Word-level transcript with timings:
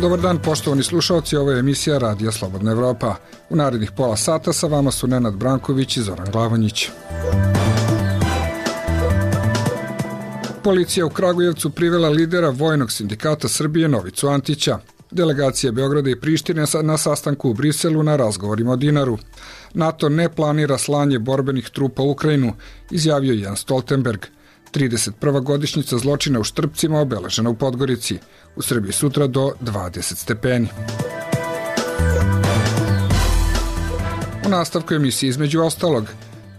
Dobar 0.00 0.20
dan 0.20 0.38
poštovani 0.38 0.82
slušalci, 0.82 1.36
ovo 1.36 1.50
je 1.50 1.58
emisija 1.58 1.98
Radija 1.98 2.32
Slobodna 2.32 2.72
Evropa. 2.72 3.14
U 3.50 3.56
narednih 3.56 3.90
pola 3.96 4.16
sata 4.16 4.52
sa 4.52 4.66
vama 4.66 4.90
su 4.90 5.06
Nenad 5.06 5.34
Branković 5.34 5.96
i 5.96 6.02
Zoran 6.02 6.30
Glavonjić. 6.32 6.88
Policija 10.64 11.06
u 11.06 11.10
Kragujevcu 11.10 11.70
privela 11.70 12.08
lidera 12.08 12.50
Vojnog 12.50 12.92
sindikata 12.92 13.48
Srbije 13.48 13.88
Novicu 13.88 14.28
Antića. 14.28 14.78
Delegacija 15.10 15.72
Beograda 15.72 16.10
i 16.10 16.20
Prištine 16.20 16.64
na 16.82 16.96
sastanku 16.96 17.50
u 17.50 17.54
Briselu 17.54 18.02
na 18.02 18.16
razgovorima 18.16 18.72
o 18.72 18.76
dinaru. 18.76 19.18
NATO 19.74 20.08
ne 20.08 20.28
planira 20.28 20.78
slanje 20.78 21.18
borbenih 21.18 21.68
trupa 21.68 22.02
u 22.02 22.10
Ukrajinu, 22.10 22.52
izjavio 22.90 23.34
Jan 23.34 23.56
Stoltenberg. 23.56 24.26
31. 24.72 25.42
godišnjica 25.42 25.98
zločina 25.98 26.40
u 26.40 26.44
Štrpcima 26.44 27.00
obeležena 27.00 27.50
u 27.50 27.54
Podgorici. 27.54 28.18
U 28.56 28.62
Srbiji 28.62 28.92
sutra 28.92 29.26
do 29.26 29.52
20 29.60 30.00
stepeni. 30.00 30.68
U 34.46 34.48
nastavku 34.48 34.94
emisije 34.94 35.28
između 35.28 35.60
ostalog, 35.60 36.04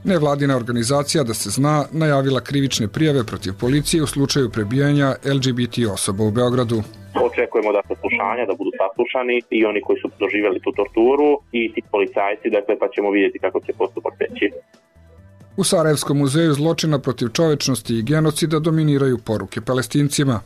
Nevladina 0.03 0.55
organizacija 0.55 1.23
da 1.23 1.33
se 1.33 1.49
zna 1.49 1.85
najavila 1.91 2.41
krivične 2.41 2.87
prijave 2.87 3.23
protiv 3.23 3.53
policije 3.59 4.03
u 4.03 4.07
slučaju 4.07 4.49
prebijanja 4.49 5.09
LGBT 5.35 5.75
osoba 5.93 6.23
u 6.23 6.31
Beogradu. 6.31 6.77
Očekujemo 7.29 7.71
da 7.73 7.81
saslušanja, 7.87 8.43
da 8.49 8.55
budu 8.59 8.71
saslušani 8.81 9.41
i 9.57 9.65
oni 9.65 9.81
koji 9.81 9.97
su 10.01 10.07
doživjeli 10.19 10.59
tu 10.59 10.71
torturu 10.71 11.29
i 11.51 11.61
ti 11.73 11.81
policajci, 11.91 12.49
dakle 12.57 12.73
pa 12.79 12.87
ćemo 12.93 13.11
vidjeti 13.11 13.39
kako 13.39 13.59
će 13.65 13.73
postupak 13.73 14.13
teći. 14.21 14.47
U 15.57 15.63
Sarajevskom 15.63 16.17
muzeju 16.17 16.53
zločina 16.53 16.99
protiv 16.99 17.27
čovečnosti 17.29 17.97
i 17.97 18.03
genocida 18.03 18.59
dominiraju 18.59 19.17
poruke 19.17 19.61
palestincima. 19.61 20.39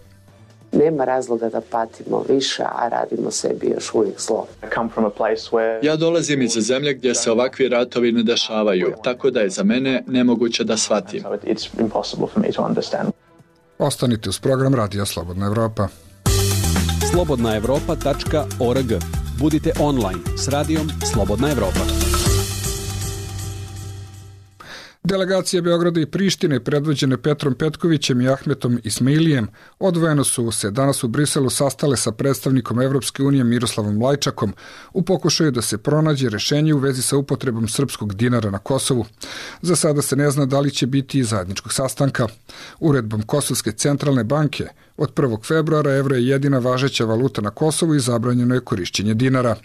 Nema 0.71 1.05
razloga 1.05 1.49
da 1.49 1.61
patimo 1.61 2.25
više, 2.29 2.63
a 2.63 2.89
radimo 2.89 3.31
sebi 3.31 3.67
još 3.67 3.93
uvijek 3.93 4.21
zlo. 4.21 4.47
Ja 5.81 5.95
dolazim 5.95 6.41
iz 6.41 6.51
zemlje 6.51 6.93
gdje 6.93 7.15
se 7.15 7.31
ovakvi 7.31 7.69
ratovi 7.69 8.11
ne 8.11 8.23
dešavaju, 8.23 8.93
tako 9.03 9.31
da 9.31 9.39
je 9.39 9.49
za 9.49 9.63
mene 9.63 10.03
nemoguće 10.07 10.63
da 10.63 10.77
shvatim. 10.77 11.23
Ostanite 13.79 14.29
uz 14.29 14.39
program 14.39 14.75
Radija 14.75 15.05
Slobodna 15.05 15.45
Evropa. 15.45 15.87
slobodnaevropa.org 17.11 18.91
Budite 19.39 19.71
online 19.79 20.19
s 20.37 20.47
radijom 20.47 20.89
Slobodna 21.13 21.51
Evropa. 21.51 21.94
Delegacije 25.05 25.61
Beograda 25.61 26.01
i 26.01 26.05
Prištine, 26.05 26.59
predvođene 26.59 27.17
Petrom 27.17 27.53
Petkovićem 27.53 28.21
i 28.21 28.29
Ahmetom 28.29 28.79
Ismailijem, 28.83 29.47
odvojeno 29.79 30.23
su 30.23 30.51
se 30.51 30.71
danas 30.71 31.03
u 31.03 31.07
Briselu 31.07 31.49
sastale 31.49 31.97
sa 31.97 32.11
predstavnikom 32.11 32.81
Evropske 32.81 33.23
unije 33.23 33.43
Miroslavom 33.43 34.01
Lajčakom 34.01 34.53
u 34.93 35.01
pokušaju 35.01 35.51
da 35.51 35.61
se 35.61 35.77
pronađe 35.77 36.29
rešenje 36.29 36.73
u 36.73 36.77
vezi 36.77 37.01
sa 37.01 37.17
upotrebom 37.17 37.67
srpskog 37.67 38.15
dinara 38.15 38.51
na 38.51 38.57
Kosovu. 38.57 39.05
Za 39.61 39.75
sada 39.75 40.01
se 40.01 40.15
ne 40.15 40.31
zna 40.31 40.45
da 40.45 40.59
li 40.59 40.71
će 40.71 40.87
biti 40.87 41.19
i 41.19 41.23
zajedničkog 41.23 41.73
sastanka. 41.73 42.27
Uredbom 42.79 43.21
Kosovske 43.21 43.71
centralne 43.71 44.23
banke 44.23 44.67
od 44.97 45.13
1. 45.13 45.47
februara 45.47 45.93
evro 45.93 46.15
je 46.15 46.27
jedina 46.27 46.59
važeća 46.59 47.05
valuta 47.05 47.41
na 47.41 47.49
Kosovu 47.49 47.95
i 47.95 47.99
zabranjeno 47.99 48.55
je 48.55 48.61
korišćenje 48.61 49.13
dinara. 49.13 49.55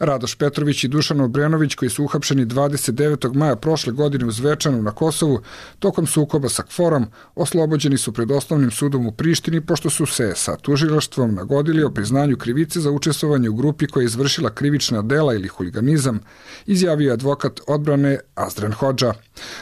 Radoš 0.00 0.34
Petrović 0.34 0.84
i 0.84 0.88
Dušan 0.88 1.20
Obrenović 1.20 1.74
koji 1.74 1.90
su 1.90 2.04
uhapšeni 2.04 2.46
29. 2.46 3.34
maja 3.34 3.56
prošle 3.56 3.92
godine 3.92 4.26
u 4.26 4.30
Zvečanu 4.30 4.82
na 4.82 4.90
Kosovu 4.90 5.40
tokom 5.78 6.06
sukoba 6.06 6.48
sa 6.48 6.62
KFORom 6.62 7.06
oslobođeni 7.34 7.98
su 7.98 8.12
pred 8.12 8.30
osnovnim 8.30 8.70
sudom 8.70 9.06
u 9.06 9.12
Prištini 9.12 9.60
pošto 9.60 9.90
su 9.90 10.06
se 10.06 10.32
sa 10.36 10.56
tužilaštvom 10.56 11.34
nagodili 11.34 11.82
o 11.84 11.90
priznanju 11.90 12.36
krivice 12.36 12.80
za 12.80 12.90
učestvovanje 12.90 13.48
u 13.48 13.54
grupi 13.54 13.86
koja 13.86 14.02
je 14.02 14.04
izvršila 14.04 14.50
krivična 14.50 15.02
dela 15.02 15.34
ili 15.34 15.48
huliganizam, 15.48 16.20
izjavio 16.66 17.12
advokat 17.12 17.60
odbrane 17.66 18.18
Azdren 18.34 18.72
Hođa. 18.72 19.14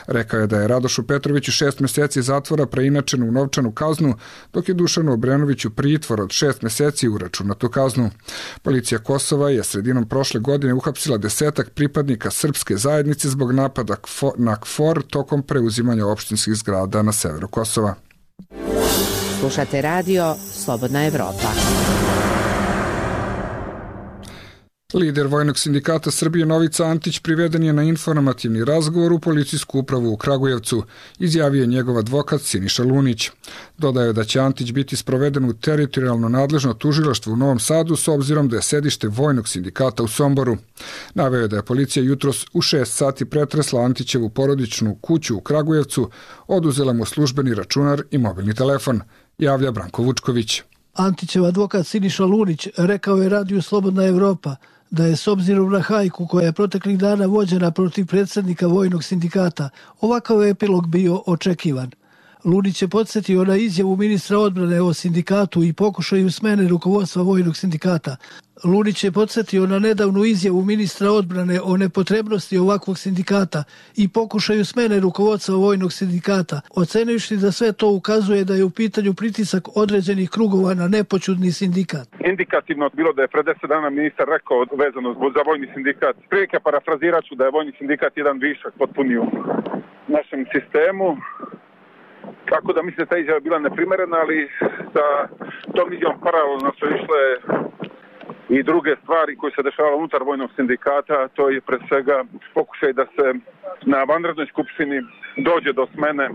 Rekao 0.06 0.40
je 0.40 0.46
da 0.46 0.60
je 0.60 0.68
Radošu 0.68 1.06
Petroviću 1.06 1.52
šest 1.52 1.80
meseci 1.80 2.22
zatvora 2.22 2.66
preinačen 2.66 3.22
u 3.22 3.32
novčanu 3.32 3.72
kaznu, 3.72 4.14
dok 4.52 4.68
je 4.68 4.74
Dušanu 4.74 5.12
Obrenoviću 5.12 5.70
pritvor 5.70 6.20
od 6.20 6.30
šest 6.30 6.62
meseci 6.62 7.08
uračunatu 7.08 7.68
kaznu. 7.68 8.10
Policija 8.62 8.98
Kosova 8.98 9.50
je 9.50 9.64
sredinom 9.64 10.08
prošle 10.08 10.40
godine 10.40 10.74
uhapsila 10.74 11.18
desetak 11.18 11.70
pripadnika 11.70 12.30
srpske 12.30 12.76
zajednice 12.76 13.28
zbog 13.28 13.52
napada 13.52 13.96
na 14.36 14.56
KFOR 14.56 15.02
tokom 15.02 15.42
preuzimanja 15.42 16.06
opštinskih 16.06 16.54
zgrada 16.54 17.02
na 17.02 17.12
severu 17.12 17.48
Kosova. 17.48 17.94
Slušate 19.40 19.82
radio 19.82 20.34
Slobodna 20.52 21.06
Evropa. 21.06 21.48
Lider 24.94 25.26
Vojnog 25.26 25.58
sindikata 25.58 26.10
Srbije 26.10 26.46
Novica 26.46 26.84
Antić 26.84 27.18
priveden 27.18 27.62
je 27.62 27.72
na 27.72 27.82
informativni 27.82 28.64
razgovor 28.64 29.12
u 29.12 29.18
policijsku 29.18 29.78
upravu 29.78 30.12
u 30.12 30.16
Kragujevcu, 30.16 30.82
izjavio 31.18 31.60
je 31.60 31.66
njegov 31.66 31.98
advokat 31.98 32.40
Siniša 32.40 32.84
Lunić. 32.84 33.30
Dodaje 33.78 34.12
da 34.12 34.24
će 34.24 34.40
Antić 34.40 34.72
biti 34.72 34.96
sproveden 34.96 35.44
u 35.44 35.52
teritorijalno 35.52 36.28
nadležno 36.28 36.74
tužilaštvo 36.74 37.32
u 37.32 37.36
Novom 37.36 37.58
Sadu 37.58 37.96
s 37.96 38.08
obzirom 38.08 38.48
da 38.48 38.56
je 38.56 38.62
sedište 38.62 39.08
Vojnog 39.08 39.48
sindikata 39.48 40.02
u 40.02 40.08
Somboru. 40.08 40.56
Naveo 41.14 41.40
je 41.40 41.48
da 41.48 41.56
je 41.56 41.64
policija 41.64 42.02
jutros 42.02 42.44
u 42.52 42.60
6 42.60 42.84
sati 42.84 43.24
pretresla 43.24 43.84
Antićevu 43.84 44.28
porodičnu 44.28 44.96
kuću 45.00 45.36
u 45.36 45.40
Kragujevcu, 45.40 46.10
oduzela 46.46 46.92
mu 46.92 47.04
službeni 47.04 47.54
računar 47.54 48.02
i 48.10 48.18
mobilni 48.18 48.54
telefon, 48.54 49.00
javlja 49.38 49.70
Branko 49.70 50.02
Vučković. 50.02 50.62
Antićev 50.94 51.44
advokat 51.44 51.86
Siniša 51.86 52.24
Lunić 52.24 52.68
rekao 52.76 53.16
je 53.16 53.28
radiju 53.28 53.62
Slobodna 53.62 54.04
Evropa 54.04 54.56
da 54.90 55.06
je 55.06 55.16
s 55.16 55.26
obzirom 55.28 55.72
na 55.72 55.80
hajku 55.80 56.26
koja 56.26 56.46
je 56.46 56.52
proteklih 56.52 56.98
dana 56.98 57.26
vođena 57.26 57.70
protiv 57.70 58.06
predsednika 58.06 58.66
Vojnog 58.66 59.04
sindikata, 59.04 59.70
ovakav 60.00 60.44
epilog 60.44 60.88
bio 60.88 61.22
očekivan. 61.26 61.90
Lunić 62.44 62.82
je 62.82 62.88
podsjetio 62.88 63.44
na 63.44 63.56
izjavu 63.56 63.96
ministra 63.96 64.38
odbrane 64.38 64.80
o 64.80 64.94
sindikatu 64.94 65.62
i 65.62 65.72
pokušaju 65.72 66.30
smene 66.30 66.68
rukovodstva 66.68 67.22
Vojnog 67.22 67.56
sindikata. 67.56 68.16
Lunić 68.64 69.04
je 69.04 69.12
podsjetio 69.12 69.66
na 69.66 69.78
nedavnu 69.78 70.24
izjavu 70.24 70.64
ministra 70.64 71.10
odbrane 71.10 71.60
o 71.64 71.76
nepotrebnosti 71.76 72.58
ovakvog 72.58 72.98
sindikata 72.98 73.64
i 73.96 74.08
pokušaju 74.08 74.64
smene 74.64 75.00
rukovodstva 75.00 75.56
Vojnog 75.56 75.92
sindikata, 75.92 76.60
ocenujući 76.76 77.36
da 77.36 77.52
sve 77.52 77.72
to 77.72 77.90
ukazuje 77.90 78.44
da 78.44 78.54
je 78.54 78.64
u 78.64 78.70
pitanju 78.70 79.14
pritisak 79.14 79.76
određenih 79.76 80.30
krugova 80.30 80.74
na 80.74 80.88
nepoćudni 80.88 81.52
sindikat. 81.52 82.08
Indikativno 82.30 82.90
bilo 82.94 83.12
da 83.12 83.22
je 83.22 83.28
pre 83.28 83.42
10 83.42 83.68
dana 83.68 83.90
ministar 83.90 84.26
rekao 84.28 84.58
vezano 84.84 85.10
za 85.36 85.42
Vojni 85.46 85.66
sindikat. 85.74 86.16
Prilike 86.30 86.56
parafrazirat 86.60 87.24
ću 87.24 87.34
da 87.34 87.44
je 87.44 87.50
Vojni 87.50 87.72
sindikat 87.78 88.12
jedan 88.16 88.38
višak 88.38 88.72
potpunio 88.78 89.22
našem 90.08 90.46
sistemu 90.52 91.16
Tako 92.50 92.72
da 92.72 92.82
mislim 92.82 93.04
da 93.04 93.10
ta 93.10 93.18
izjava 93.18 93.40
bila 93.40 93.58
neprimerena, 93.58 94.16
ali 94.16 94.48
sa 94.94 95.04
tom 95.76 95.92
izjavom 95.92 96.20
paralelno 96.20 96.72
su 96.78 96.86
išle 96.86 97.22
i 98.48 98.62
druge 98.62 98.96
stvari 99.02 99.36
koje 99.36 99.52
se 99.52 99.62
dešavale 99.62 99.96
unutar 99.96 100.22
vojnog 100.22 100.50
sindikata, 100.56 101.28
to 101.28 101.48
je 101.50 101.60
pre 101.60 101.78
svega 101.88 102.24
pokušaj 102.54 102.92
da 102.92 103.04
se 103.04 103.26
na 103.82 104.02
vanrednoj 104.02 104.46
skupštini 104.46 105.02
dođe 105.36 105.72
do 105.72 105.86
smene 105.94 106.30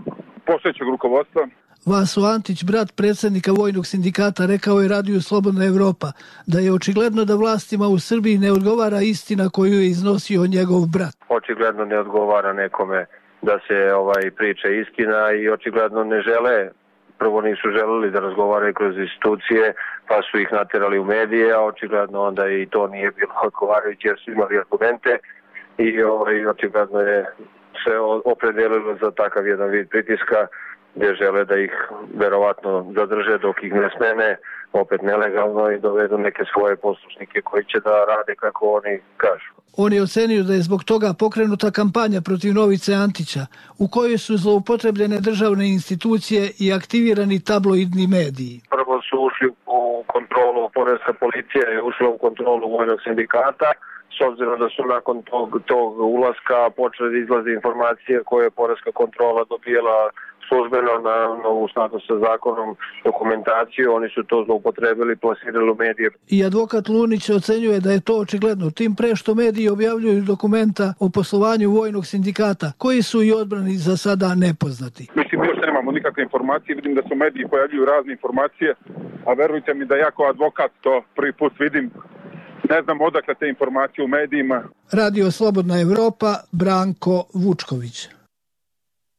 postojećeg 0.46 0.88
rukovodstva. 0.88 1.48
Vaso 1.86 2.20
Antić, 2.34 2.64
brat 2.64 2.88
predsednika 2.96 3.52
Vojnog 3.52 3.86
sindikata, 3.86 4.46
rekao 4.46 4.80
je 4.80 4.88
Radio 4.88 5.20
Slobodna 5.20 5.64
Evropa 5.64 6.12
da 6.46 6.58
je 6.58 6.72
očigledno 6.72 7.24
da 7.24 7.34
vlastima 7.34 7.86
u 7.88 7.98
Srbiji 7.98 8.38
ne 8.38 8.52
odgovara 8.52 9.00
istina 9.00 9.48
koju 9.48 9.72
je 9.72 9.86
iznosio 9.86 10.46
njegov 10.46 10.86
brat. 10.94 11.14
Očigledno 11.28 11.84
ne 11.84 11.98
odgovara 11.98 12.52
nekome 12.52 13.06
da 13.44 13.58
se 13.66 13.94
ovaj 13.94 14.30
priča 14.36 14.68
istina 14.68 15.32
i 15.32 15.48
očigledno 15.48 16.04
ne 16.04 16.20
žele 16.20 16.70
prvo 17.18 17.40
nisu 17.40 17.70
želeli 17.70 18.10
da 18.10 18.20
razgovaraju 18.20 18.74
kroz 18.74 18.98
institucije, 18.98 19.74
pa 20.08 20.22
su 20.22 20.38
ih 20.38 20.48
naterali 20.52 20.98
u 20.98 21.04
medije, 21.04 21.52
a 21.54 21.60
očigledno 21.60 22.22
onda 22.22 22.48
i 22.48 22.66
to 22.66 22.86
nije 22.86 23.10
bilo 23.10 23.34
odgovarajuće 23.42 24.08
jer 24.08 24.18
su 24.24 24.30
imali 24.30 24.58
argumente 24.58 25.18
i 25.78 26.02
ovaj, 26.02 26.46
očigledno 26.46 27.00
je 27.00 27.24
se 27.84 27.98
opredelilo 28.24 28.96
za 29.02 29.10
takav 29.10 29.46
jedan 29.46 29.70
vid 29.70 29.88
pritiska 29.88 30.46
gde 30.94 31.14
žele 31.14 31.44
da 31.44 31.56
ih 31.56 31.72
verovatno 32.14 32.92
zadrže 32.96 33.38
dok 33.38 33.62
ih 33.62 33.72
ne 33.72 33.90
smene 33.96 34.36
opet 34.72 35.02
nelegalno 35.02 35.70
i 35.70 35.80
dovedu 35.80 36.18
neke 36.18 36.42
svoje 36.52 36.76
poslušnike 36.76 37.40
koji 37.40 37.64
će 37.64 37.80
da 37.80 38.04
rade 38.04 38.34
kako 38.34 38.66
oni 38.66 39.00
kažu. 39.16 39.50
Oni 39.76 40.00
ocenjuju 40.00 40.42
da 40.42 40.52
je 40.54 40.66
zbog 40.68 40.84
toga 40.84 41.14
pokrenuta 41.18 41.70
kampanja 41.70 42.20
protiv 42.20 42.54
Novice 42.54 42.94
Antića, 42.94 43.46
u 43.78 43.88
kojoj 43.88 44.18
su 44.18 44.36
zloupotrebljene 44.36 45.18
državne 45.20 45.68
institucije 45.68 46.42
i 46.60 46.72
aktivirani 46.72 47.44
tabloidni 47.44 48.06
mediji. 48.06 48.60
Prvo 48.70 48.94
su 49.08 49.16
ušli 49.28 49.48
u 49.66 50.04
kontrolu, 50.06 50.70
poreska 50.74 51.12
policija 51.12 51.66
je 51.74 51.82
ušla 51.82 52.08
u 52.08 52.18
kontrolu 52.18 52.70
vojnog 52.76 52.98
sindikata, 53.06 53.70
s 54.16 54.20
obzirom 54.28 54.58
da 54.58 54.68
su 54.68 54.82
nakon 54.94 55.22
tog, 55.22 55.48
tog 55.66 55.98
ulaska 55.98 56.70
počele 56.76 57.10
da 57.10 57.18
izlaze 57.18 57.50
informacije 57.52 58.22
koje 58.24 58.44
je 58.44 58.58
poreska 58.60 58.90
kontrola 58.92 59.44
dobijela 59.44 59.98
službeno 60.48 60.92
na 61.08 61.16
novu 61.44 61.68
skladu 61.68 61.98
sa 62.06 62.14
zakonom 62.18 62.76
dokumentaciju, 63.04 63.94
oni 63.94 64.08
su 64.14 64.22
to 64.22 64.44
zloupotrebili, 64.46 65.16
plasirali 65.16 65.70
u 65.70 65.74
medije. 65.74 66.10
I 66.28 66.44
advokat 66.44 66.88
Lunić 66.88 67.30
ocenjuje 67.30 67.80
da 67.80 67.90
je 67.92 68.00
to 68.00 68.14
očigledno, 68.18 68.70
tim 68.70 68.94
pre 68.94 69.16
što 69.16 69.34
mediji 69.34 69.68
objavljuju 69.68 70.22
dokumenta 70.22 70.94
o 71.00 71.08
poslovanju 71.08 71.70
vojnog 71.70 72.06
sindikata, 72.06 72.72
koji 72.78 73.02
su 73.02 73.22
i 73.22 73.32
odbrani 73.32 73.76
za 73.76 73.96
sada 73.96 74.34
nepoznati. 74.34 75.08
Mislim, 75.14 75.44
još 75.44 75.58
nemamo 75.66 75.92
nikakve 75.92 76.22
informacije, 76.22 76.76
vidim 76.76 76.94
da 76.94 77.02
su 77.08 77.14
mediji 77.14 77.48
pojavljuju 77.50 77.84
razne 77.84 78.12
informacije, 78.12 78.74
a 79.26 79.32
verujte 79.32 79.74
mi 79.74 79.84
da 79.86 79.96
ja 79.96 80.10
kao 80.10 80.26
advokat 80.26 80.70
to 80.80 81.02
prvi 81.16 81.32
put 81.32 81.52
vidim 81.58 81.90
ne 82.70 82.82
znam 82.82 83.00
odakle 83.00 83.34
te 83.34 83.48
informacije 83.48 84.04
u 84.04 84.08
medijima. 84.08 84.62
Radio 84.92 85.30
Slobodna 85.30 85.80
Evropa, 85.80 86.34
Branko 86.52 87.24
Vučković. 87.34 88.08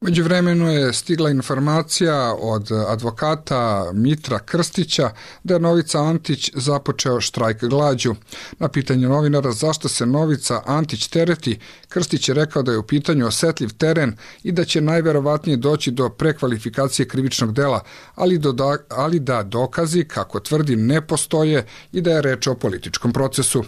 Među 0.00 0.24
vremenu 0.24 0.68
je 0.68 0.92
stigla 0.92 1.30
informacija 1.30 2.34
od 2.38 2.72
advokata 2.88 3.90
Mitra 3.92 4.38
Krstića 4.38 5.10
da 5.44 5.54
je 5.54 5.60
Novica 5.60 6.02
Antić 6.02 6.50
započeo 6.54 7.20
štrajk 7.20 7.64
glađu. 7.64 8.14
Na 8.58 8.68
pitanje 8.68 9.08
novinara 9.08 9.52
zašto 9.52 9.88
se 9.88 10.06
Novica 10.06 10.62
Antić 10.66 11.06
tereti, 11.08 11.58
Krstić 11.88 12.28
je 12.28 12.34
rekao 12.34 12.62
da 12.62 12.72
je 12.72 12.78
u 12.78 12.86
pitanju 12.86 13.26
osetljiv 13.26 13.68
teren 13.78 14.16
i 14.42 14.52
da 14.52 14.64
će 14.64 14.80
najverovatnije 14.80 15.56
doći 15.56 15.90
do 15.90 16.08
prekvalifikacije 16.08 17.08
krivičnog 17.08 17.52
dela, 17.52 17.80
ali, 18.14 18.38
do 18.38 18.52
da, 18.52 18.76
ali 18.88 19.20
da 19.20 19.42
dokazi, 19.42 20.04
kako 20.04 20.40
tvrdi, 20.40 20.76
ne 20.76 21.06
postoje 21.06 21.66
i 21.92 22.00
da 22.00 22.10
je 22.10 22.22
reč 22.22 22.46
o 22.46 22.54
političkom 22.54 23.12
procesu. 23.12 23.64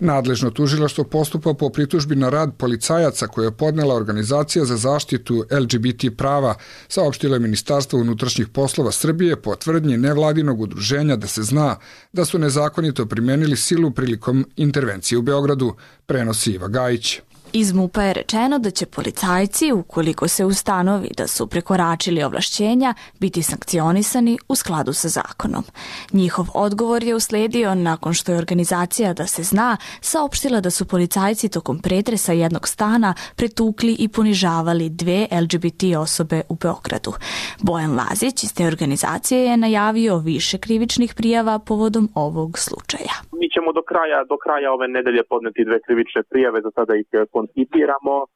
Nadležno 0.00 0.50
tužilaštvo 0.50 1.04
postupa 1.04 1.54
po 1.54 1.68
pritužbi 1.70 2.16
na 2.16 2.28
rad 2.30 2.54
policajaca 2.58 3.26
koje 3.26 3.46
je 3.46 3.56
podnela 3.56 3.94
Organizacija 3.94 4.64
za 4.64 4.76
zaštitu 4.76 5.44
LGBT 5.50 6.16
prava, 6.16 6.54
saopštilo 6.88 7.36
je 7.36 7.40
Ministarstvo 7.40 8.00
unutrašnjih 8.00 8.48
poslova 8.48 8.92
Srbije 8.92 9.36
po 9.42 9.56
tvrdnji 9.56 9.96
nevladinog 9.96 10.60
udruženja 10.60 11.16
da 11.16 11.26
se 11.26 11.42
zna 11.42 11.76
da 12.12 12.24
su 12.24 12.38
nezakonito 12.38 13.06
primenili 13.06 13.56
silu 13.56 13.90
prilikom 13.90 14.46
intervencije 14.56 15.18
u 15.18 15.22
Beogradu, 15.22 15.74
prenosi 16.06 16.52
Iva 16.52 16.68
Gajić. 16.68 17.20
Iz 17.56 17.72
MUPA 17.72 18.02
je 18.02 18.12
rečeno 18.12 18.58
da 18.58 18.70
će 18.70 18.86
policajci, 18.86 19.72
ukoliko 19.72 20.28
se 20.28 20.44
ustanovi 20.44 21.10
da 21.16 21.26
su 21.26 21.46
prekoračili 21.46 22.22
ovlašćenja, 22.22 22.94
biti 23.18 23.42
sankcionisani 23.42 24.38
u 24.48 24.54
skladu 24.54 24.92
sa 24.92 25.08
zakonom. 25.08 25.64
Njihov 26.12 26.46
odgovor 26.54 27.04
je 27.04 27.14
usledio 27.14 27.74
nakon 27.74 28.14
što 28.14 28.32
je 28.32 28.38
organizacija 28.38 29.12
da 29.12 29.26
se 29.26 29.42
zna 29.42 29.76
saopštila 30.00 30.60
da 30.60 30.70
su 30.70 30.84
policajci 30.84 31.48
tokom 31.48 31.78
pretresa 31.78 32.32
jednog 32.32 32.68
stana 32.68 33.14
pretukli 33.36 33.96
i 33.98 34.08
ponižavali 34.08 34.88
dve 34.88 35.26
LGBT 35.30 35.82
osobe 35.98 36.42
u 36.48 36.54
Beogradu. 36.54 37.12
Bojan 37.58 37.96
Lazić 37.96 38.44
iz 38.44 38.54
te 38.54 38.66
organizacije 38.66 39.44
je 39.44 39.56
najavio 39.56 40.18
više 40.18 40.58
krivičnih 40.58 41.14
prijava 41.14 41.58
povodom 41.58 42.10
ovog 42.14 42.58
slučaja. 42.58 43.33
Mi 43.40 43.46
ćemo 43.54 43.72
do 43.78 43.82
kraja, 43.90 44.18
do 44.24 44.36
kraja 44.44 44.68
ove 44.72 44.86
nedelje 44.88 45.22
podneti 45.32 45.64
dve 45.68 45.78
krivične 45.86 46.22
prijave, 46.30 46.58
za 46.60 46.70
sada 46.76 46.94
ih 46.96 47.08
koncipiramo, 47.34 48.14
e, 48.24 48.26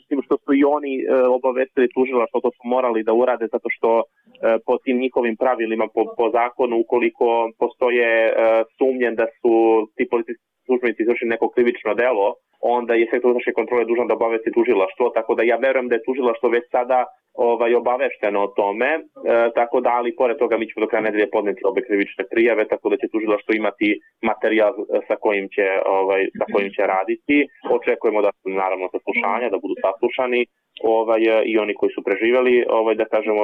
s 0.00 0.04
tim 0.08 0.20
što 0.24 0.34
su 0.42 0.50
i 0.54 0.64
oni 0.76 0.92
e, 1.00 1.04
obavestili 1.38 1.92
tužila 1.94 2.24
što 2.28 2.40
to 2.44 2.50
su 2.56 2.62
morali 2.74 3.06
da 3.08 3.12
urade 3.12 3.46
zato 3.54 3.68
što 3.76 3.90
e, 4.00 4.02
po 4.66 4.74
tim 4.84 4.96
njihovim 5.04 5.36
pravilima, 5.42 5.86
po, 5.94 6.02
po 6.18 6.26
zakonu, 6.38 6.74
ukoliko 6.84 7.26
postoje 7.58 8.10
sumnjen 8.76 9.14
da 9.20 9.26
su 9.38 9.52
ti 9.96 10.02
policijski 10.12 10.44
službenici 10.66 11.02
izvršili 11.02 11.34
neko 11.34 11.48
krivično 11.54 11.94
delo, 11.94 12.26
onda 12.60 12.94
je 12.94 13.08
sektor 13.10 13.30
unutrašnje 13.30 13.52
kontrole 13.52 13.84
dužan 13.84 14.06
da 14.06 14.14
obavesti 14.14 14.52
tužilaštvo, 14.52 15.10
tako 15.14 15.34
da 15.34 15.42
ja 15.42 15.56
verujem 15.56 15.88
da 15.88 15.94
je 15.94 16.06
tužilaštvo 16.06 16.48
već 16.48 16.64
sada 16.70 17.04
ovaj, 17.34 17.74
obavešteno 17.74 18.38
o 18.44 18.52
tome, 18.58 18.90
e, 18.94 19.00
tako 19.54 19.80
da, 19.80 19.90
ali 19.98 20.16
pored 20.16 20.36
toga 20.36 20.56
mi 20.58 20.68
ćemo 20.68 20.84
do 20.84 20.88
kraja 20.90 21.02
nedelje 21.02 21.30
podneti 21.30 21.62
obe 21.64 21.80
krivične 21.86 22.24
prijave, 22.32 22.68
tako 22.68 22.88
da 22.88 22.96
će 22.96 23.12
tužilaštvo 23.12 23.52
imati 23.54 24.00
materijal 24.22 24.72
sa 25.08 25.16
kojim 25.24 25.48
će, 25.54 25.66
ovaj, 25.86 26.22
sa 26.38 26.44
kojim 26.52 26.70
će 26.76 26.82
raditi. 26.94 27.36
Očekujemo 27.76 28.22
da 28.22 28.30
naravno 28.44 28.86
saslušanja, 28.94 29.48
da 29.50 29.62
budu 29.64 29.74
saslušani, 29.84 30.46
ovaj, 30.82 31.20
i 31.50 31.58
oni 31.58 31.74
koji 31.74 31.90
su 31.94 32.00
preživeli, 32.02 32.64
ovaj, 32.78 32.94
da 32.94 33.04
kažemo, 33.04 33.42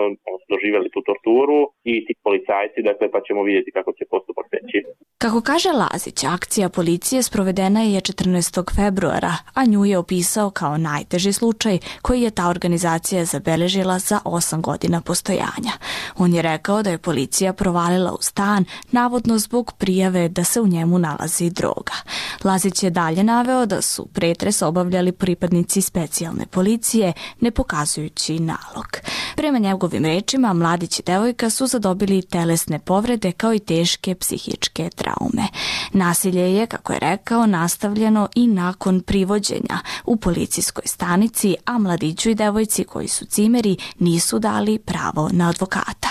doživjeli 0.53 0.89
tu 0.95 1.01
torturu 1.09 1.61
i 1.85 1.95
ti 2.07 2.15
policajci, 2.23 2.81
dakle, 2.91 3.11
pa 3.11 3.21
ćemo 3.27 3.43
vidjeti 3.43 3.71
kako 3.71 3.93
će 3.93 4.05
postupak 4.11 4.47
teći. 4.51 4.79
Kako 5.19 5.41
kaže 5.41 5.69
Lazić, 5.83 6.25
akcija 6.25 6.69
policije 6.69 7.23
sprovedena 7.23 7.83
je 7.83 8.01
14. 8.01 8.77
februara, 8.77 9.33
a 9.55 9.65
nju 9.65 9.85
je 9.85 9.99
opisao 9.99 10.51
kao 10.51 10.79
najteži 10.79 11.33
slučaj 11.33 11.79
koji 12.03 12.23
je 12.23 12.31
ta 12.31 12.49
organizacija 12.49 13.25
zabeležila 13.25 13.99
za 13.99 14.19
8 14.25 14.61
godina 14.61 15.01
postojanja. 15.01 15.75
On 16.19 16.35
je 16.35 16.43
rekao 16.43 16.83
da 16.83 16.91
je 16.91 16.99
policija 16.99 17.53
provalila 17.53 18.13
u 18.13 18.23
stan, 18.23 18.65
navodno 18.93 19.39
zbog 19.39 19.73
prijave 19.79 20.29
da 20.29 20.45
se 20.45 20.61
u 20.61 20.67
njemu 20.67 20.99
nalazi 20.99 21.51
droga. 21.51 21.97
Lazić 22.45 22.83
je 22.83 22.91
dalje 22.91 23.25
naveo 23.25 23.67
da 23.67 23.83
su 23.83 24.07
pretres 24.15 24.63
obavljali 24.63 25.13
pripadnici 25.13 25.81
specijalne 25.83 26.45
policije, 26.51 27.13
ne 27.41 27.51
pokazujući 27.51 28.39
nalog. 28.39 28.89
Prema 29.37 29.59
njegovim 29.59 30.05
rečima, 30.05 30.53
mladić 30.53 30.99
i 30.99 31.03
devojka 31.03 31.51
su 31.51 31.67
zadobili 31.67 32.23
telesne 32.23 32.79
povrede 32.87 33.33
kao 33.33 33.55
i 33.55 33.59
teške 33.59 34.15
psihičke 34.15 34.83
traume. 34.97 35.47
Nasilje 35.93 36.55
je, 36.55 36.67
kako 36.67 36.93
je 36.93 36.99
rekao, 36.99 37.47
nastavljeno 37.47 38.29
i 38.37 38.47
nakon 38.47 39.01
privođenja 39.07 39.77
u 40.07 40.17
policijskoj 40.17 40.87
stanici, 40.87 41.57
a 41.67 41.79
mladiću 41.79 42.31
i 42.31 42.35
devojci 42.35 42.85
koji 42.85 43.09
su 43.09 43.27
cimeri 43.27 43.77
nisu 43.99 44.39
dali 44.39 44.79
pravo 44.79 45.31
na 45.33 45.49
advokata 45.49 46.09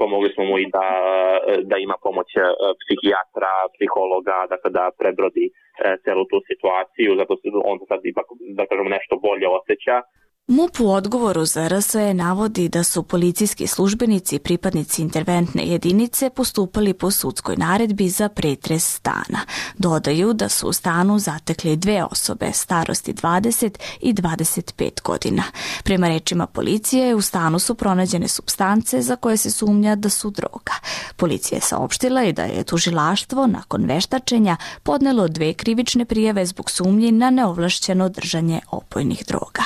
pomogli 0.00 0.30
smo 0.34 0.44
mu 0.50 0.56
i 0.58 0.66
da, 0.76 0.88
da 1.70 1.76
ima 1.86 1.96
pomoć 2.06 2.28
e, 2.36 2.40
psihijatra, 2.80 3.52
psihologa, 3.74 4.36
dakle 4.52 4.68
da 4.78 4.84
prebrodi 5.00 5.46
e, 5.48 5.52
celu 6.04 6.24
tu 6.30 6.38
situaciju, 6.50 7.10
zato 7.20 7.32
se 7.40 7.46
on 7.70 7.76
sad 7.90 8.00
ipak, 8.12 8.26
da 8.58 8.62
kažem, 8.70 8.88
nešto 8.96 9.14
bolje 9.26 9.46
osjeća. 9.58 9.96
MUP 10.50 10.80
u 10.80 10.90
odgovoru 10.90 11.44
za 11.44 11.68
RSE 11.68 12.14
navodi 12.14 12.68
da 12.68 12.84
su 12.84 13.02
policijski 13.02 13.66
službenici 13.66 14.36
i 14.36 14.38
pripadnici 14.38 15.02
interventne 15.02 15.66
jedinice 15.66 16.30
postupali 16.30 16.94
po 16.94 17.10
sudskoj 17.10 17.56
naredbi 17.56 18.08
za 18.08 18.28
pretres 18.28 18.94
stana. 18.94 19.40
Dodaju 19.78 20.32
da 20.32 20.48
su 20.48 20.68
u 20.68 20.72
stanu 20.72 21.18
zatekli 21.18 21.76
dve 21.76 22.04
osobe 22.10 22.52
starosti 22.52 23.12
20 23.12 23.78
i 24.00 24.14
25 24.14 25.02
godina. 25.04 25.42
Prema 25.84 26.08
rečima 26.08 26.46
policije, 26.46 27.14
u 27.14 27.20
stanu 27.20 27.58
su 27.58 27.74
pronađene 27.74 28.28
substance 28.28 29.02
za 29.02 29.16
koje 29.16 29.36
se 29.36 29.50
sumnja 29.50 29.94
da 29.94 30.08
su 30.08 30.30
droga. 30.30 30.72
Policija 31.16 31.56
je 31.56 31.62
saopštila 31.62 32.24
i 32.24 32.32
da 32.32 32.42
je 32.42 32.64
tužilaštvo 32.64 33.46
nakon 33.46 33.84
veštačenja 33.84 34.56
podnelo 34.82 35.28
dve 35.28 35.52
krivične 35.54 36.04
prijave 36.04 36.46
zbog 36.46 36.70
sumnji 36.70 37.12
na 37.12 37.30
neovlašćeno 37.30 38.08
držanje 38.08 38.60
opojnih 38.70 39.24
droga. 39.26 39.62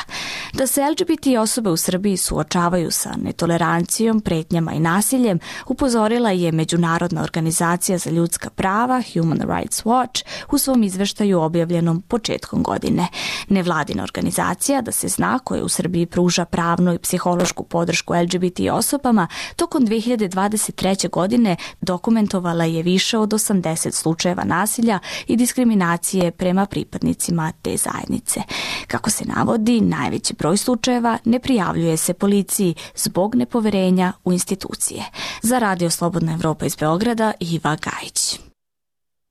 Da 0.53 0.67
se 0.75 0.83
LGBT 0.91 1.27
osobe 1.41 1.71
u 1.71 1.77
Srbiji 1.77 2.17
suočavaju 2.17 2.91
sa 2.91 3.11
netolerancijom, 3.23 4.21
pretnjama 4.21 4.73
i 4.73 4.81
nasiljem, 4.81 5.39
upozorila 5.67 6.31
je 6.31 6.53
Međunarodna 6.53 7.23
organizacija 7.23 7.99
za 7.99 8.11
ljudska 8.11 8.51
prava 8.51 9.03
Human 9.13 9.41
Rights 9.41 9.85
Watch 9.85 10.25
u 10.53 10.59
svom 10.59 10.83
izveštaju 10.83 11.41
objavljenom 11.41 12.03
početkom 12.03 12.63
godine. 12.63 13.07
Nevladina 13.49 14.03
organizacija 14.03 14.83
da 14.83 14.93
se 14.93 15.09
zna 15.09 15.39
koja 15.39 15.65
u 15.65 15.69
Srbiji 15.69 16.07
pruža 16.07 16.45
pravnu 16.45 16.95
i 16.95 16.99
psihološku 16.99 17.65
podršku 17.65 18.15
LGBT 18.15 18.61
osobama 18.73 19.29
tokom 19.57 19.87
2023. 19.87 21.11
godine 21.11 21.57
dokumentovala 21.81 22.65
je 22.65 22.83
više 22.83 23.19
od 23.19 23.31
80 23.31 23.91
slučajeva 23.91 24.45
nasilja 24.45 24.99
i 25.27 25.37
diskriminacije 25.37 26.31
prema 26.31 26.67
pripadnicima 26.67 27.53
te 27.63 27.77
zajednice. 27.77 28.41
Kako 28.87 29.11
se 29.11 29.25
navodi, 29.25 29.81
najveći 29.81 30.35
broj 30.35 30.64
slučajeva 30.65 31.19
ne 31.25 31.39
prijavljuje 31.41 31.97
se 31.97 32.15
policiji 32.15 32.75
zbog 32.97 33.35
nepoverenja 33.35 34.13
u 34.25 34.33
institucije. 34.33 35.05
Za 35.43 35.59
Radio 35.59 35.91
Slobodna 35.91 36.33
Evropa 36.33 36.67
iz 36.67 36.77
Beograda 36.77 37.33
Iva 37.41 37.77
Gajić. 37.85 38.41